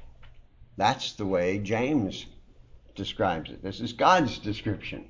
[0.76, 2.26] That's the way James
[2.94, 3.62] describes it.
[3.62, 5.06] This is God's description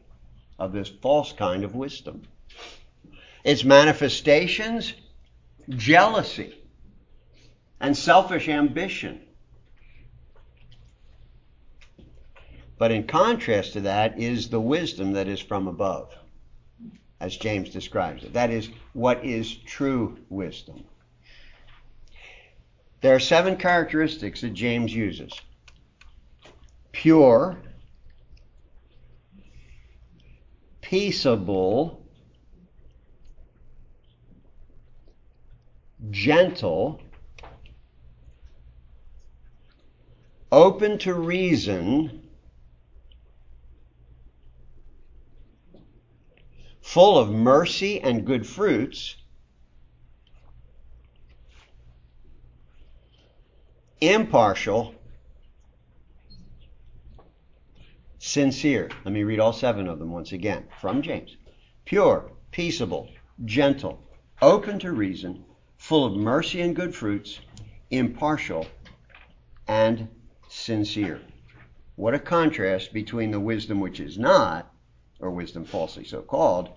[0.58, 2.22] of this false kind of wisdom.
[3.44, 4.94] Its manifestations
[5.68, 6.54] jealousy
[7.80, 9.20] and selfish ambition.
[12.78, 16.14] But in contrast to that is the wisdom that is from above,
[17.20, 18.32] as James describes it.
[18.32, 20.84] That is what is true wisdom.
[23.00, 25.32] There are seven characteristics that James uses
[26.92, 27.56] pure,
[30.80, 32.02] peaceable,
[36.10, 37.00] gentle,
[40.50, 42.17] open to reason,
[46.88, 49.16] full of mercy and good fruits,
[54.00, 54.94] impartial,
[58.18, 58.88] sincere.
[59.04, 61.36] Let me read all seven of them once again from James.
[61.84, 63.10] Pure, peaceable,
[63.44, 64.02] gentle,
[64.40, 65.44] open to reason,
[65.76, 67.38] full of mercy and good fruits,
[67.90, 68.66] impartial,
[69.66, 70.08] and
[70.48, 71.20] sincere.
[71.96, 74.72] What a contrast between the wisdom which is not,
[75.20, 76.70] or wisdom falsely so called,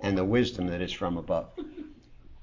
[0.00, 1.48] and the wisdom that is from above.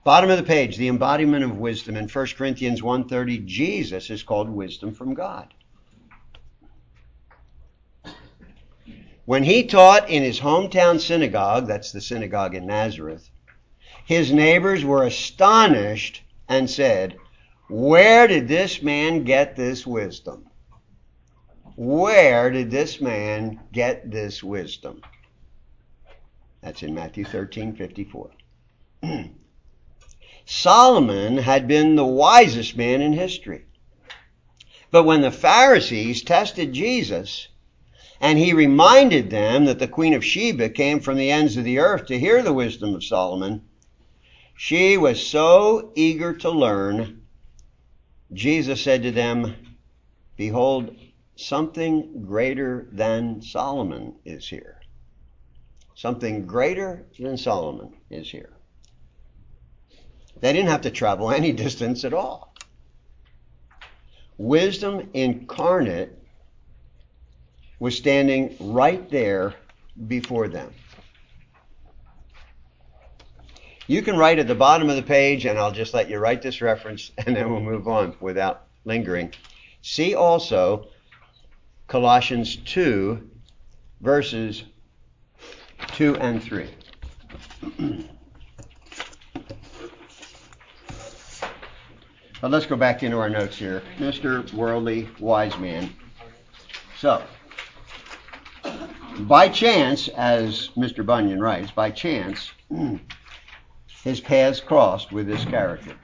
[0.03, 4.49] Bottom of the page, the embodiment of wisdom in 1 Corinthians 1:30, Jesus is called
[4.49, 5.53] wisdom from God.
[9.25, 13.29] When he taught in his hometown synagogue, that's the synagogue in Nazareth,
[14.05, 17.17] his neighbors were astonished and said,
[17.69, 20.49] Where did this man get this wisdom?
[21.75, 25.01] Where did this man get this wisdom?
[26.63, 28.31] That's in Matthew 13 54.
[30.45, 33.65] Solomon had been the wisest man in history.
[34.89, 37.49] But when the Pharisees tested Jesus,
[38.21, 41.79] and he reminded them that the Queen of Sheba came from the ends of the
[41.79, 43.63] earth to hear the wisdom of Solomon,
[44.55, 47.23] she was so eager to learn,
[48.31, 49.53] Jesus said to them,
[50.37, 50.95] Behold,
[51.35, 54.79] something greater than Solomon is here.
[56.03, 58.49] Something greater than Solomon is here.
[60.41, 62.53] They didn't have to travel any distance at all.
[64.37, 66.11] Wisdom incarnate
[67.79, 69.53] was standing right there
[70.09, 70.73] before them.
[73.87, 76.41] You can write at the bottom of the page, and I'll just let you write
[76.41, 79.33] this reference, and then we'll move on without lingering.
[79.81, 80.89] See also
[81.87, 83.29] Colossians 2,
[84.01, 84.65] verses
[85.93, 86.69] 2 and 3.
[92.41, 93.83] but let's go back into our notes here.
[93.99, 94.51] Mr.
[94.53, 95.93] Worldly Wise Man.
[96.97, 97.21] So,
[99.19, 101.05] by chance, as Mr.
[101.05, 102.51] Bunyan writes, by chance,
[104.03, 105.95] his paths crossed with this character.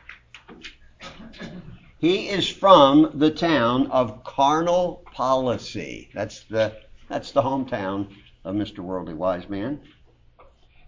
[1.98, 6.10] He is from the town of Carnal Policy.
[6.14, 6.78] That's the
[7.10, 8.08] that's the hometown
[8.44, 8.80] of Mr.
[8.80, 9.82] Worldly Wise Man.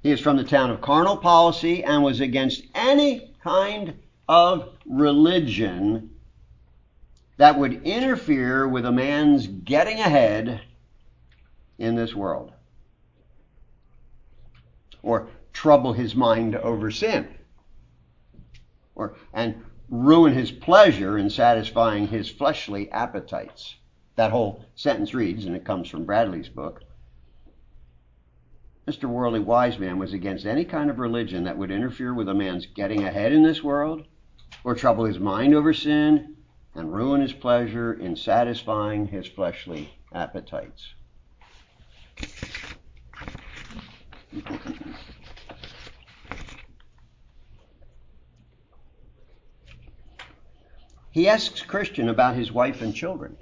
[0.02, 3.94] He is from the town of Carnal Policy and was against any kind
[4.28, 6.12] of religion
[7.38, 10.62] that would interfere with a man's getting ahead
[11.78, 12.52] in this world.
[15.04, 17.28] Or trouble his mind over sin.
[18.96, 23.76] Or and ruin his pleasure in satisfying his fleshly appetites.
[24.16, 26.84] That whole sentence reads, and it comes from Bradley's book.
[28.88, 29.06] Mr.
[29.06, 32.66] Worldly Wise Man was against any kind of religion that would interfere with a man's
[32.66, 34.06] getting ahead in this world,
[34.64, 36.36] or trouble his mind over sin,
[36.74, 40.94] and ruin his pleasure in satisfying his fleshly appetites.
[51.12, 53.38] He asks Christian about his wife and children.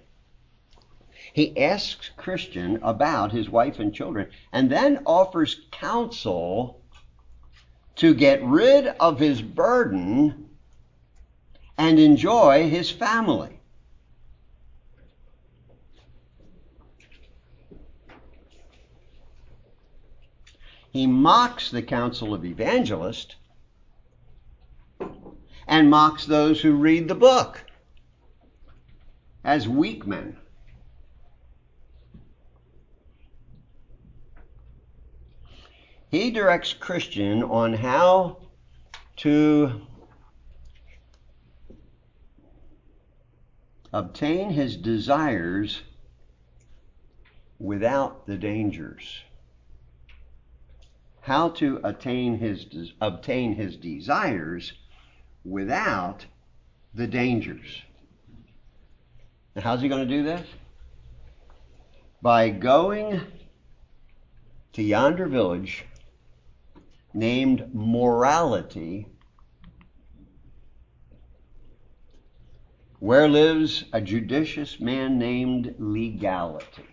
[1.34, 6.82] He asks Christian about his wife and children and then offers counsel
[7.98, 10.50] to get rid of his burden
[11.78, 13.60] and enjoy his family.
[20.92, 23.36] He mocks the counsel of evangelist
[25.68, 27.64] and mocks those who read the book
[29.44, 30.36] as weak men.
[36.10, 38.38] He directs Christian on how
[39.18, 39.82] to
[43.94, 45.84] obtain his desires
[47.60, 49.24] without the dangers.
[51.22, 52.66] How to attain his
[53.02, 54.74] obtain his desires
[55.44, 56.26] without
[56.94, 57.84] the dangers.
[59.56, 60.48] Now, how's he going to do this?
[62.22, 63.22] By going
[64.74, 65.86] to yonder village
[67.20, 69.06] named Morality,
[73.00, 76.88] where lives a judicious man named Legality.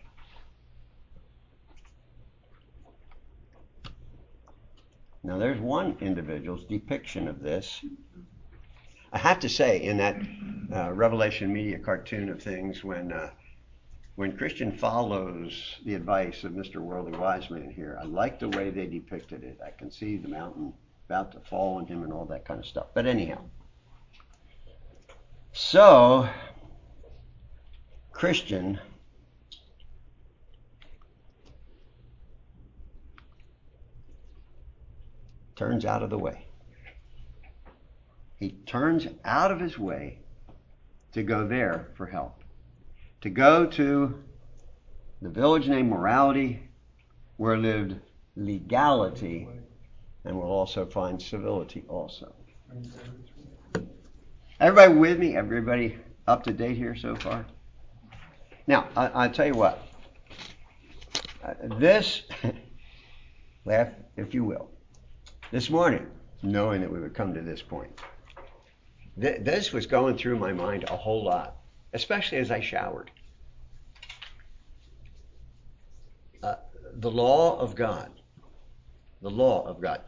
[5.23, 7.85] Now, there's one individual's depiction of this.
[9.13, 10.17] I have to say, in that
[10.75, 13.31] uh, Revelation Media cartoon of things, when uh,
[14.17, 16.77] when Christian follows the advice of Mr.
[16.77, 19.61] Worldly Wiseman here, I like the way they depicted it.
[19.65, 20.73] I can see the mountain
[21.07, 22.87] about to fall on him and all that kind of stuff.
[22.95, 23.43] But anyhow,
[25.53, 26.29] so
[28.11, 28.81] Christian
[35.55, 36.47] turns out of the way.
[38.39, 40.21] He turns out of his way
[41.13, 42.36] to go there for help.
[43.23, 44.23] To go to
[45.23, 46.69] the village named Morality,
[47.37, 47.97] where lived
[48.37, 49.49] legality,
[50.25, 52.35] and we'll also find civility also.
[54.61, 55.37] Everybody with me?
[55.37, 57.47] Everybody up to date here so far?
[58.67, 59.87] Now, I, will tell you what.
[61.45, 62.23] Uh, this,
[63.65, 64.71] laugh if you will,
[65.53, 66.07] this morning,
[66.43, 67.91] knowing that we would come to this point.
[69.21, 71.56] Th- this was going through my mind a whole lot,
[71.93, 73.11] especially as I showered.
[76.43, 76.57] Uh,
[76.95, 78.11] the law of God.
[79.23, 80.03] The law of God.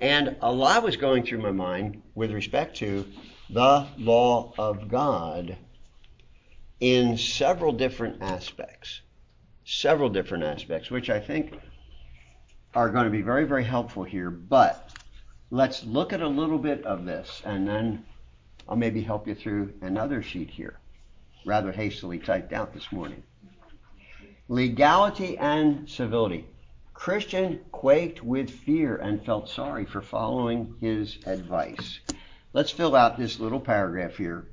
[0.00, 3.06] And a lot was going through my mind with respect to
[3.50, 5.56] the law of God
[6.80, 9.00] in several different aspects.
[9.64, 11.58] Several different aspects, which I think
[12.74, 14.30] are going to be very, very helpful here.
[14.30, 14.90] But
[15.50, 18.04] let's look at a little bit of this, and then
[18.68, 20.78] I'll maybe help you through another sheet here,
[21.44, 23.22] rather hastily typed out this morning.
[24.48, 26.46] Legality and civility.
[26.92, 32.00] Christian quaked with fear and felt sorry for following his advice.
[32.52, 34.46] Let's fill out this little paragraph here.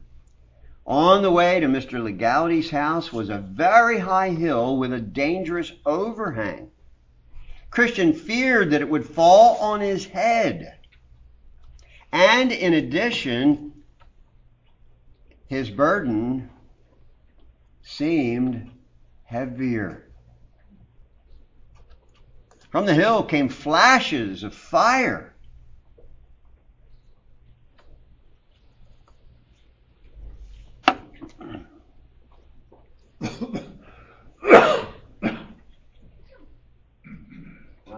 [0.86, 2.04] On the way to Mr.
[2.04, 6.72] Legality's house was a very high hill with a dangerous overhang.
[7.70, 10.76] Christian feared that it would fall on his head.
[12.12, 13.84] And in addition,
[15.48, 16.50] his burden
[17.84, 18.72] seemed
[19.24, 20.08] heavier.
[22.70, 25.34] From the hill came flashes of fire.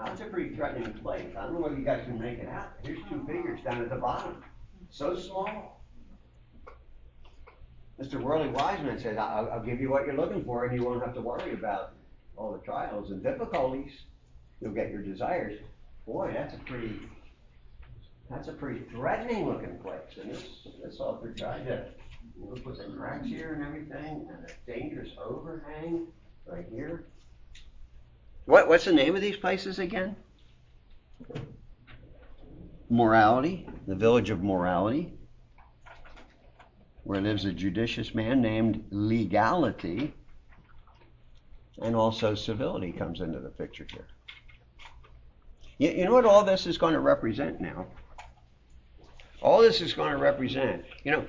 [0.03, 1.35] That's a pretty threatening place.
[1.37, 2.73] I don't know whether you guys can make it out.
[2.83, 4.43] Here's two figures down at the bottom.
[4.89, 5.82] So small.
[8.01, 8.19] Mr.
[8.19, 11.13] Worldly Wiseman says, I'll, I'll give you what you're looking for, and you won't have
[11.13, 11.93] to worry about
[12.35, 13.91] all the trials and difficulties.
[14.61, 15.59] You'll get your desires.
[16.05, 16.99] Boy, that's a pretty
[18.29, 20.17] that's a pretty threatening looking place.
[20.19, 20.43] And this
[20.83, 21.85] this author tried to
[22.37, 26.07] you know, put the cracks here and everything, and a dangerous overhang
[26.45, 27.05] right here.
[28.45, 30.15] What, what's the name of these places again?
[32.89, 35.13] Morality, the village of Morality,
[37.03, 40.13] where lives a judicious man named Legality,
[41.81, 44.07] and also civility comes into the picture here.
[45.77, 47.87] You, you know what all this is going to represent now?
[49.41, 51.25] All this is going to represent, you know,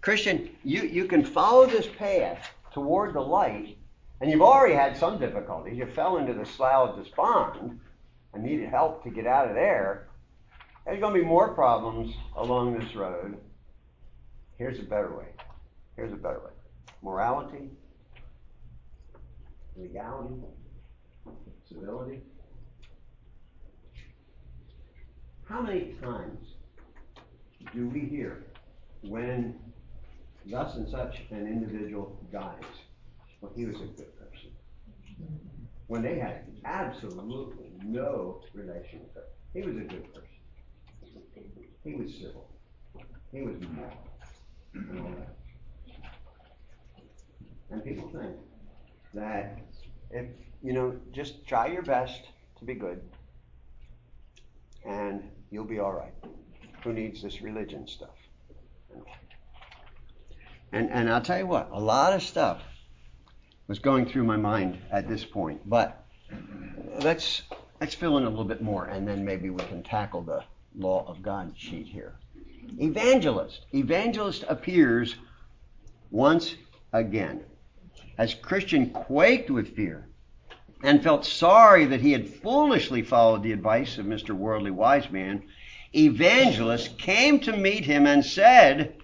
[0.00, 3.76] Christian, you, you can follow this path toward the light
[4.22, 5.76] and you've already had some difficulties.
[5.76, 7.80] You fell into the slough of despond
[8.32, 10.06] and needed help to get out of there.
[10.84, 13.36] There's going to be more problems along this road.
[14.62, 15.26] Here's a better way.
[15.96, 16.52] Here's a better way.
[17.02, 17.68] Morality,
[19.76, 20.36] legality,
[21.68, 22.20] civility.
[25.48, 26.38] How many times
[27.74, 28.44] do we hear
[29.02, 29.56] when
[30.48, 32.62] thus and such an individual dies?
[33.40, 34.52] Well, he was a good person.
[35.88, 40.28] When they had absolutely no relation with her, he was a good person.
[41.82, 42.48] He was civil.
[43.32, 44.11] He was moral.
[44.74, 45.26] And
[47.84, 48.36] people think
[49.14, 49.58] that
[50.10, 50.26] if,
[50.62, 52.22] you know, just try your best
[52.58, 53.00] to be good,
[54.84, 56.14] and you'll be all right.
[56.84, 58.10] Who needs this religion stuff?
[60.72, 62.62] And and I'll tell you what, a lot of stuff
[63.68, 66.04] was going through my mind at this point, but
[67.00, 67.42] let's
[67.80, 70.42] let's fill in a little bit more, and then maybe we can tackle the
[70.74, 72.14] law of God sheet here.
[72.80, 73.66] Evangelist.
[73.74, 75.16] Evangelist appears
[76.10, 76.56] once
[76.92, 77.44] again.
[78.18, 80.08] As Christian quaked with fear
[80.82, 84.30] and felt sorry that he had foolishly followed the advice of Mr.
[84.30, 85.42] Worldly Wise Man,
[85.94, 88.96] Evangelist came to meet him and said,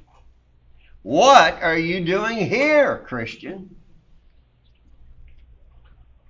[1.02, 3.76] What are you doing here, Christian?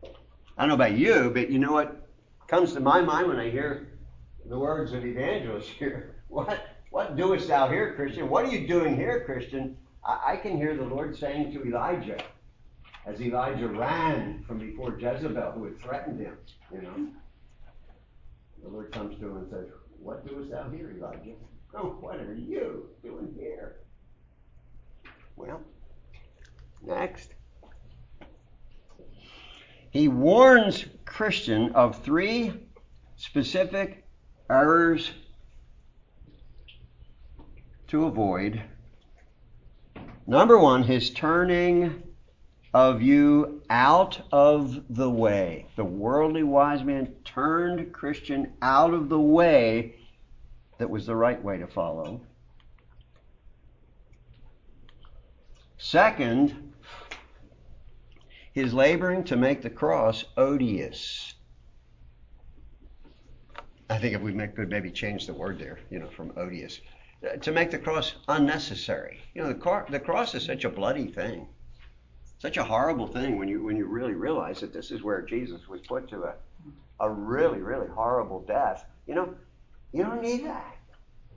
[0.02, 2.08] I don't know about you, but you know what
[2.48, 3.88] comes to my mind when I hear
[4.46, 6.14] the words of evangelist here?
[6.28, 6.60] What
[6.90, 8.28] what doest thou here, Christian?
[8.28, 9.76] What are you doing here, Christian?
[10.04, 12.18] I, I can hear the Lord saying to Elijah,
[13.06, 16.36] as Elijah ran from before Jezebel, who had threatened him,
[16.72, 17.08] you know.
[18.62, 19.66] The Lord comes to him and says,
[20.00, 21.34] What doest thou here, Elijah?
[21.74, 23.76] Oh, what are you doing here?
[25.36, 25.60] Well,
[26.82, 27.34] next.
[29.90, 32.52] He warns Christian of three
[33.16, 34.04] specific
[34.50, 35.10] errors
[37.88, 38.62] to avoid.
[40.26, 42.02] Number one, his turning
[42.74, 45.66] of you out of the way.
[45.76, 49.96] The worldly wise man turned Christian out of the way
[50.78, 52.20] that was the right way to follow.
[55.78, 56.74] Second,
[58.52, 61.34] his laboring to make the cross odious.
[63.88, 66.80] I think if we make, could maybe change the word there, you know, from odious
[67.40, 69.20] to make the cross unnecessary.
[69.34, 71.48] You know, the, car, the cross is such a bloody thing,
[72.38, 75.66] such a horrible thing when you when you really realize that this is where Jesus
[75.68, 76.34] was put to a
[77.00, 78.84] a really really horrible death.
[79.06, 79.34] You know,
[79.92, 80.76] you don't need that.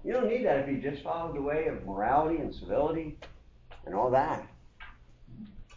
[0.04, 3.18] You don't need that if you just follow the way of morality and civility
[3.86, 4.48] and all that.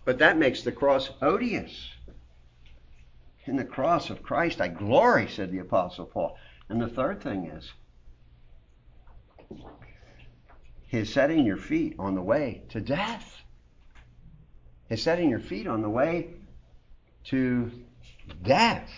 [0.04, 1.90] But that makes the cross odious.
[3.46, 6.36] In the cross of Christ I glory, said the Apostle Paul.
[6.68, 7.72] And the third thing is
[10.86, 13.42] his setting your feet on the way to death.
[14.88, 16.34] His setting your feet on the way
[17.24, 17.70] to
[18.42, 18.90] death.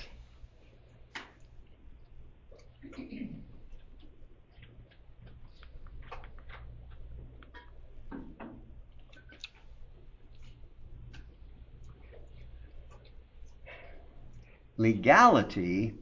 [14.79, 15.95] Legality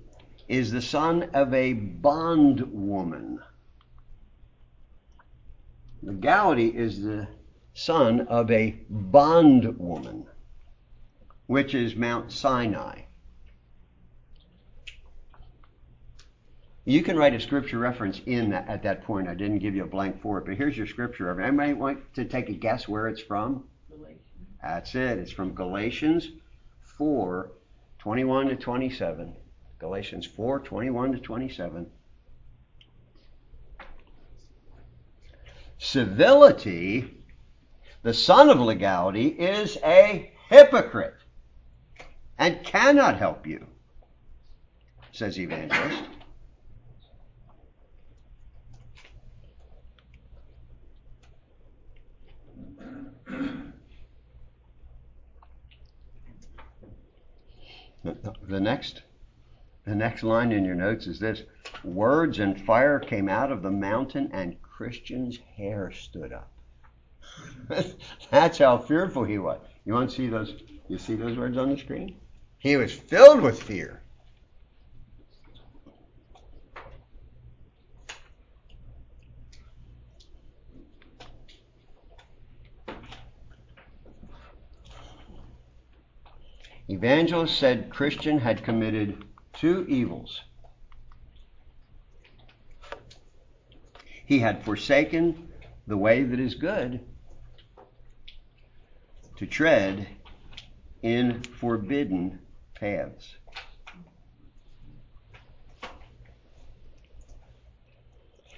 [0.49, 3.39] is the son of a bondwoman.
[6.05, 7.26] Legality is the
[7.72, 10.26] son of a bondwoman,
[11.46, 13.00] which is Mount Sinai.
[16.84, 19.28] You can write a scripture reference in that, at that point.
[19.28, 21.40] I didn't give you a blank for it, but here's your scripture.
[21.40, 23.64] Anybody want to take a guess where it's from?
[23.88, 24.20] Galatians.
[24.62, 25.18] That's it.
[25.18, 26.28] It's from Galatians
[26.98, 27.50] 4,
[27.98, 29.34] 21 to 27.
[29.78, 31.86] Galatians 4, 21 to 27.
[35.78, 37.22] Civility,
[38.02, 41.16] the son of legality, is a hypocrite
[42.38, 43.66] and cannot help you,
[45.12, 46.02] says evangelist.
[58.46, 59.02] The, next
[59.86, 61.42] the next line in your notes is this
[61.82, 66.50] words and fire came out of the mountain and Christian's hair stood up.
[68.30, 69.60] That's how fearful he was.
[69.84, 70.52] You want to see those
[70.88, 72.16] you see those words on the screen?
[72.58, 74.02] He was filled with fear.
[86.88, 90.40] Evangelist said Christian had committed two evils.
[94.26, 95.48] He had forsaken
[95.86, 97.00] the way that is good
[99.36, 100.08] to tread
[101.02, 102.38] in forbidden
[102.74, 103.36] paths.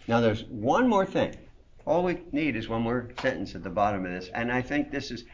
[0.08, 1.34] Now, there's one more thing.
[1.84, 4.90] All we need is one more sentence at the bottom of this, and I think
[4.90, 5.24] this is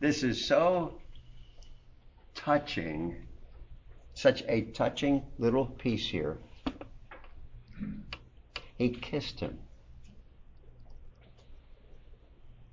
[0.00, 1.00] this is so
[2.34, 3.26] touching,
[4.14, 6.38] such a touching little piece here.
[8.76, 9.58] He kissed him,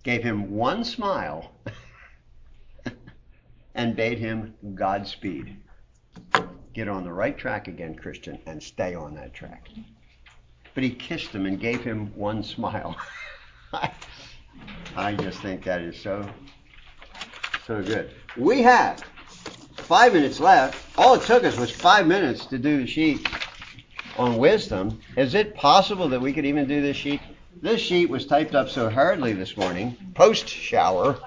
[0.04, 1.52] gave him one smile,
[3.76, 5.56] and bade him Godspeed.
[6.74, 9.68] Get on the right track again, Christian, and stay on that track.
[10.74, 12.96] but he kissed him and gave him one smile.
[14.96, 16.28] I just think that is so,
[17.66, 18.12] so good.
[18.38, 19.04] We have
[19.78, 20.78] five minutes left.
[20.98, 23.28] All it took us was five minutes to do the sheet
[24.18, 25.00] on wisdom.
[25.16, 27.22] Is it possible that we could even do this sheet?
[27.62, 31.20] This sheet was typed up so hurriedly this morning, post shower,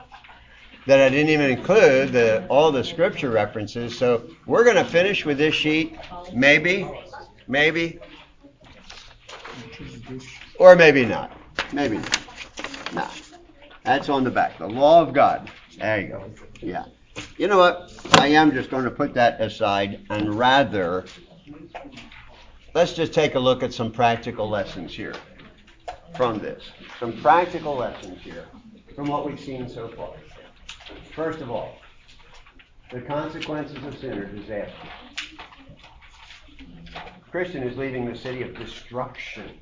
[0.87, 3.99] that I didn't even include the, all the scripture references.
[3.99, 5.99] So we're going to finish with this sheet,
[6.33, 6.89] maybe,
[7.47, 7.99] maybe,
[10.59, 11.37] or maybe not.
[11.70, 12.18] Maybe not.
[12.95, 13.09] No.
[13.85, 14.57] That's on the back.
[14.59, 15.51] The law of God.
[15.76, 16.30] There you go.
[16.61, 16.85] Yeah.
[17.37, 17.93] You know what?
[18.14, 21.05] I am just going to put that aside and rather
[22.74, 25.14] let's just take a look at some practical lessons here
[26.17, 26.63] from this.
[26.99, 28.47] Some practical lessons here
[28.95, 30.15] from what we've seen so far.
[31.15, 31.77] First of all,
[32.91, 34.89] the consequences of sin are disaster.
[37.31, 39.59] Christian is leaving the city of destruction.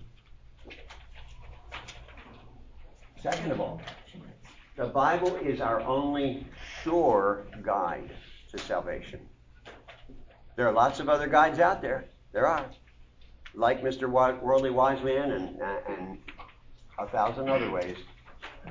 [3.22, 3.80] Second of all,
[4.76, 6.46] the Bible is our only
[6.82, 8.10] sure guide
[8.50, 9.20] to salvation.
[10.56, 12.06] There are lots of other guides out there.
[12.32, 12.66] There are.
[13.54, 14.08] Like Mr.
[14.08, 16.18] Worldly Wise Man and, and
[17.00, 17.96] a thousand other ways.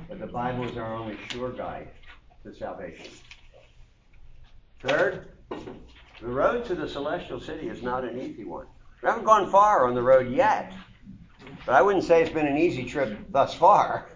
[0.08, 1.88] But the Bible is our only sure guide
[2.44, 3.06] to salvation.
[4.82, 8.66] Third, the road to the celestial city is not an easy one.
[9.02, 10.72] We haven't gone far on the road yet.
[11.66, 14.08] But I wouldn't say it's been an easy trip thus far.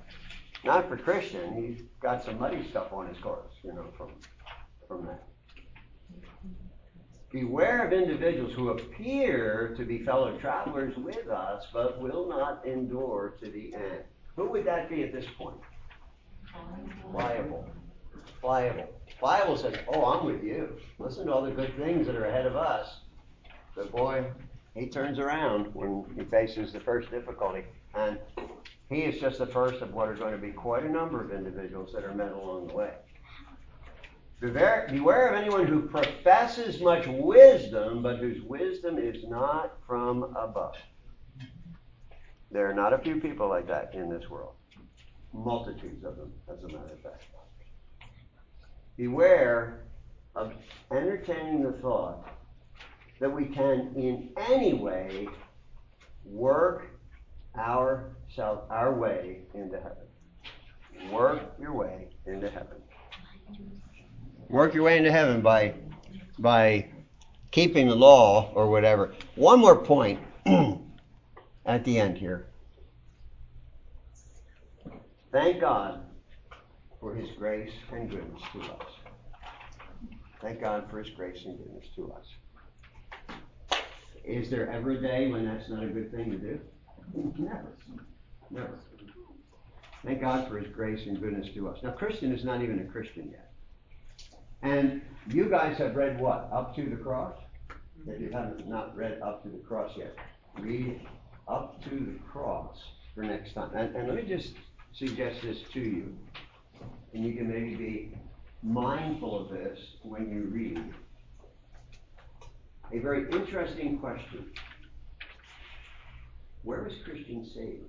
[0.65, 1.55] Not for Christian.
[1.55, 4.11] He's got some muddy stuff on his course, you know, from,
[4.89, 5.23] from that.
[7.35, 13.35] Beware of individuals who appear to be fellow travelers with us, but will not endure
[13.43, 14.05] to the end.
[14.37, 15.57] Who would that be at this point?
[17.11, 17.67] Pliable.
[18.41, 18.89] Pliable.
[19.19, 20.77] Pliable says, Oh, I'm with you.
[21.01, 23.01] Listen to all the good things that are ahead of us.
[23.75, 24.27] But boy,
[24.77, 27.65] he turns around when he faces the first difficulty.
[27.97, 28.17] And
[28.89, 31.33] he is just the first of what are going to be quite a number of
[31.33, 32.93] individuals that are met along the way.
[34.53, 40.77] Beware, of anyone who professes much wisdom, but whose wisdom is not from above.
[42.51, 44.53] There are not a few people like that in this world.
[45.33, 47.25] Multitudes of them, as a matter of fact.
[48.99, 49.85] Beware
[50.37, 50.53] of
[50.91, 52.29] entertaining the thought
[53.21, 55.27] that we can in any way
[56.25, 56.87] work
[57.57, 58.11] our
[58.69, 61.11] our way into heaven.
[61.11, 62.77] Work your way into heaven.
[64.49, 65.75] Work your way into heaven by
[66.39, 66.89] by
[67.51, 69.15] keeping the law or whatever.
[69.37, 70.21] One more point
[71.67, 72.47] at the end here.
[75.33, 76.01] Thank God
[77.01, 78.91] for his grace and goodness to us.
[80.41, 83.39] Thank God for his grace and goodness to us.
[84.25, 86.61] Is there ever a day when that's not a good thing to do?
[87.39, 87.77] Never.
[88.51, 88.79] Never.
[90.05, 91.79] Thank God for his grace and goodness to us.
[91.83, 93.44] Now, Christian is not even a Christian yet.
[94.63, 96.49] And you guys have read what?
[96.53, 97.37] Up to the cross?
[98.07, 100.15] If you haven't not read up to the cross yet,
[100.59, 101.01] read
[101.49, 102.77] up to the cross
[103.15, 103.71] for next time.
[103.75, 104.55] And, and let me just
[104.93, 106.17] suggest this to you.
[107.13, 108.19] And you can maybe be
[108.63, 110.95] mindful of this when you read.
[112.93, 114.47] A very interesting question.
[116.63, 117.85] Where was Christian saved?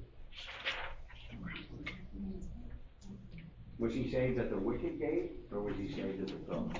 [3.77, 6.71] Was he saved at the wicket gate or was he saved at the cross?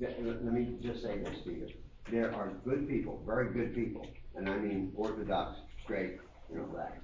[0.00, 1.68] Let me just say this to you.
[2.10, 6.18] There are good people, very good people, and I mean orthodox, straight,
[6.50, 7.00] you know that,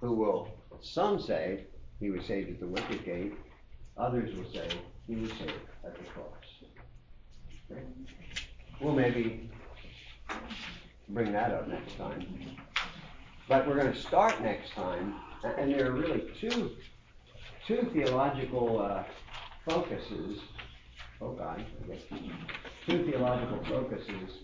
[0.00, 0.48] who will,
[0.80, 1.66] some say
[2.00, 3.34] he was saved at the wicket gate,
[3.98, 4.66] others will say
[5.06, 5.52] he was saved
[5.84, 6.26] at the cross.
[7.70, 7.82] Okay?
[8.80, 9.50] We'll maybe
[11.10, 12.26] bring that up next time.
[13.48, 16.70] But we're going to start next time, and there are really two
[17.66, 19.04] two theological uh,
[19.68, 20.40] focuses.
[21.20, 21.64] Oh God,
[22.86, 24.38] two theological focuses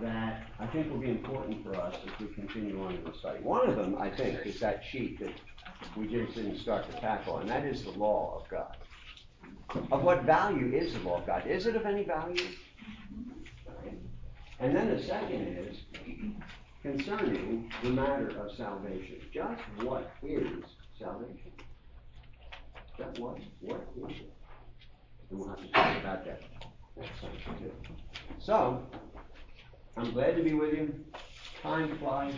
[0.00, 3.42] that I think will be important for us as we continue on in the study.
[3.42, 5.32] One of them, I think, is that sheet that
[5.96, 8.76] we just didn't start to tackle, and that is the law of God.
[9.90, 11.46] Of what value is the law of God?
[11.46, 12.44] Is it of any value?
[14.58, 15.78] And then the second is
[16.82, 19.16] concerning the matter of salvation.
[19.32, 20.64] Just what is
[20.98, 21.52] salvation?
[23.00, 23.38] Just what?
[23.60, 24.32] What is it?
[25.30, 26.42] And we'll have to talk about that
[26.98, 27.72] next time too.
[28.38, 28.82] So,
[29.96, 30.94] I'm glad to be with you.
[31.62, 32.34] Time flies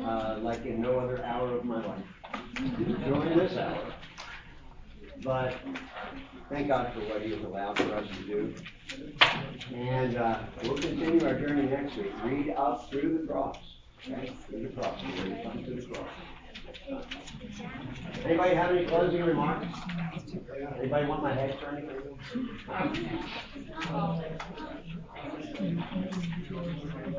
[0.00, 2.02] uh, like in no other hour of my life.
[2.76, 3.94] During this hour.
[5.22, 5.54] But
[6.50, 8.54] thank God for what He has allowed for us to do.
[9.74, 12.12] And uh, we'll continue our journey next week.
[12.24, 13.58] Read up through the cross.
[14.04, 15.00] Okay, to the cross.
[15.00, 16.08] To the cross.
[18.24, 19.66] Anybody have any closing remarks?
[20.78, 22.18] Anybody want my head anything?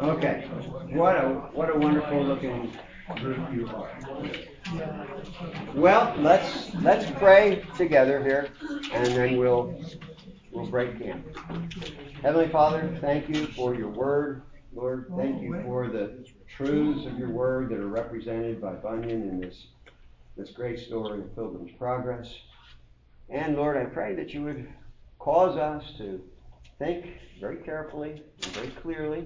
[0.01, 0.47] Okay,
[0.91, 2.71] what a, what a wonderful looking
[3.15, 3.91] group you are.
[5.75, 8.49] Well, let's, let's pray together here,
[8.93, 9.81] and then we'll,
[10.51, 11.25] we'll break camp.
[12.21, 14.43] Heavenly Father, thank you for your word.
[14.73, 16.25] Lord, thank you for the
[16.55, 19.67] truths of your word that are represented by Bunyan in this,
[20.35, 22.33] this great story of Pilgrim's Progress.
[23.29, 24.67] And Lord, I pray that you would
[25.19, 26.21] cause us to
[26.79, 27.05] think
[27.39, 29.25] very carefully and very clearly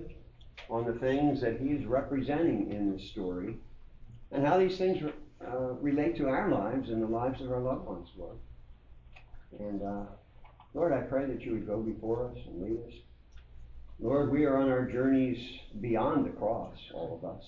[0.69, 3.55] on the things that he is representing in this story
[4.31, 5.03] and how these things
[5.45, 8.37] uh, relate to our lives and the lives of our loved ones, Lord.
[9.59, 10.05] And uh,
[10.73, 12.93] Lord, I pray that you would go before us and lead us.
[14.03, 15.39] Lord, we are on our journeys
[15.79, 17.41] beyond the cross, all of us.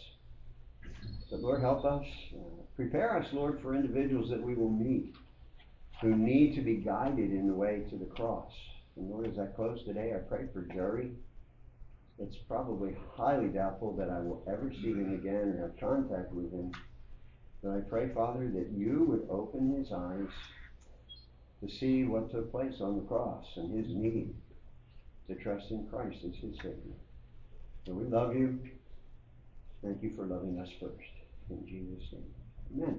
[1.30, 2.06] But Lord, help us.
[2.34, 5.14] Uh, prepare us, Lord, for individuals that we will meet
[6.00, 8.54] who need to be guided in the way to the cross.
[8.96, 11.12] And Lord, as I close today, I pray for Jerry.
[12.20, 16.54] It's probably highly doubtful that I will ever see him again or have contact with
[16.54, 16.72] him.
[17.62, 20.32] But I pray, Father, that you would open his eyes
[21.60, 24.34] to see what took place on the cross and his need
[25.28, 26.98] to trust in Christ as his Savior.
[27.86, 28.60] So we love you.
[29.84, 31.14] Thank you for loving us first.
[31.50, 32.34] In Jesus' name.
[32.74, 32.94] Amen.